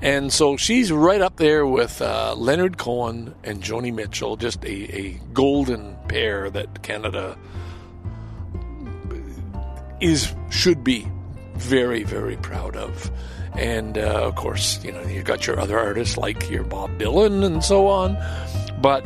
[0.00, 4.96] and so she's right up there with uh, Leonard Cohen and Joni Mitchell, just a,
[4.96, 7.36] a golden pair that Canada
[10.00, 11.10] is should be
[11.54, 13.10] very very proud of.
[13.54, 17.44] And uh, of course, you know, you've got your other artists like your Bob Dylan
[17.44, 18.16] and so on.
[18.80, 19.04] But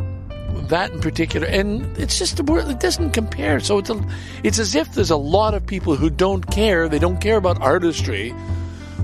[0.69, 3.61] that in particular, and it's just a word that doesn't compare.
[3.61, 4.05] So it's, a,
[4.43, 6.89] it's as if there's a lot of people who don't care.
[6.89, 8.35] They don't care about artistry.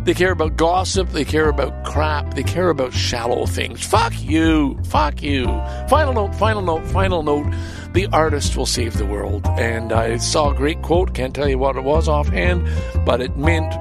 [0.05, 1.11] They care about gossip.
[1.11, 2.35] They care about crap.
[2.35, 3.85] They care about shallow things.
[3.85, 4.79] Fuck you.
[4.85, 5.45] Fuck you.
[5.89, 7.53] Final note, final note, final note.
[7.93, 9.47] The artist will save the world.
[9.59, 11.15] And I saw a great quote.
[11.15, 12.67] Can't tell you what it was offhand,
[13.05, 13.75] but it meant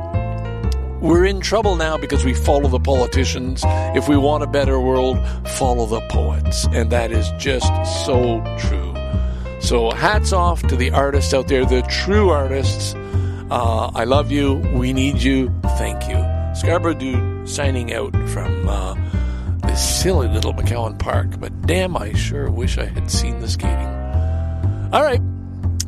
[1.01, 3.63] we're in trouble now because we follow the politicians.
[3.65, 5.17] If we want a better world,
[5.47, 6.67] follow the poets.
[6.71, 7.67] And that is just
[8.05, 8.93] so true.
[9.59, 12.93] So, hats off to the artists out there, the true artists.
[13.49, 14.55] Uh, I love you.
[14.73, 15.53] We need you.
[15.77, 16.23] Thank you.
[16.55, 18.95] Scarborough Dude signing out from uh,
[19.67, 21.39] this silly little McCowan Park.
[21.39, 23.87] But damn, I sure wish I had seen the skating.
[24.93, 25.21] All right.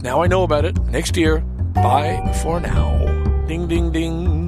[0.01, 0.77] Now I know about it.
[0.85, 1.39] Next year.
[1.39, 3.05] Bye for now.
[3.47, 4.38] Ding, ding, ding.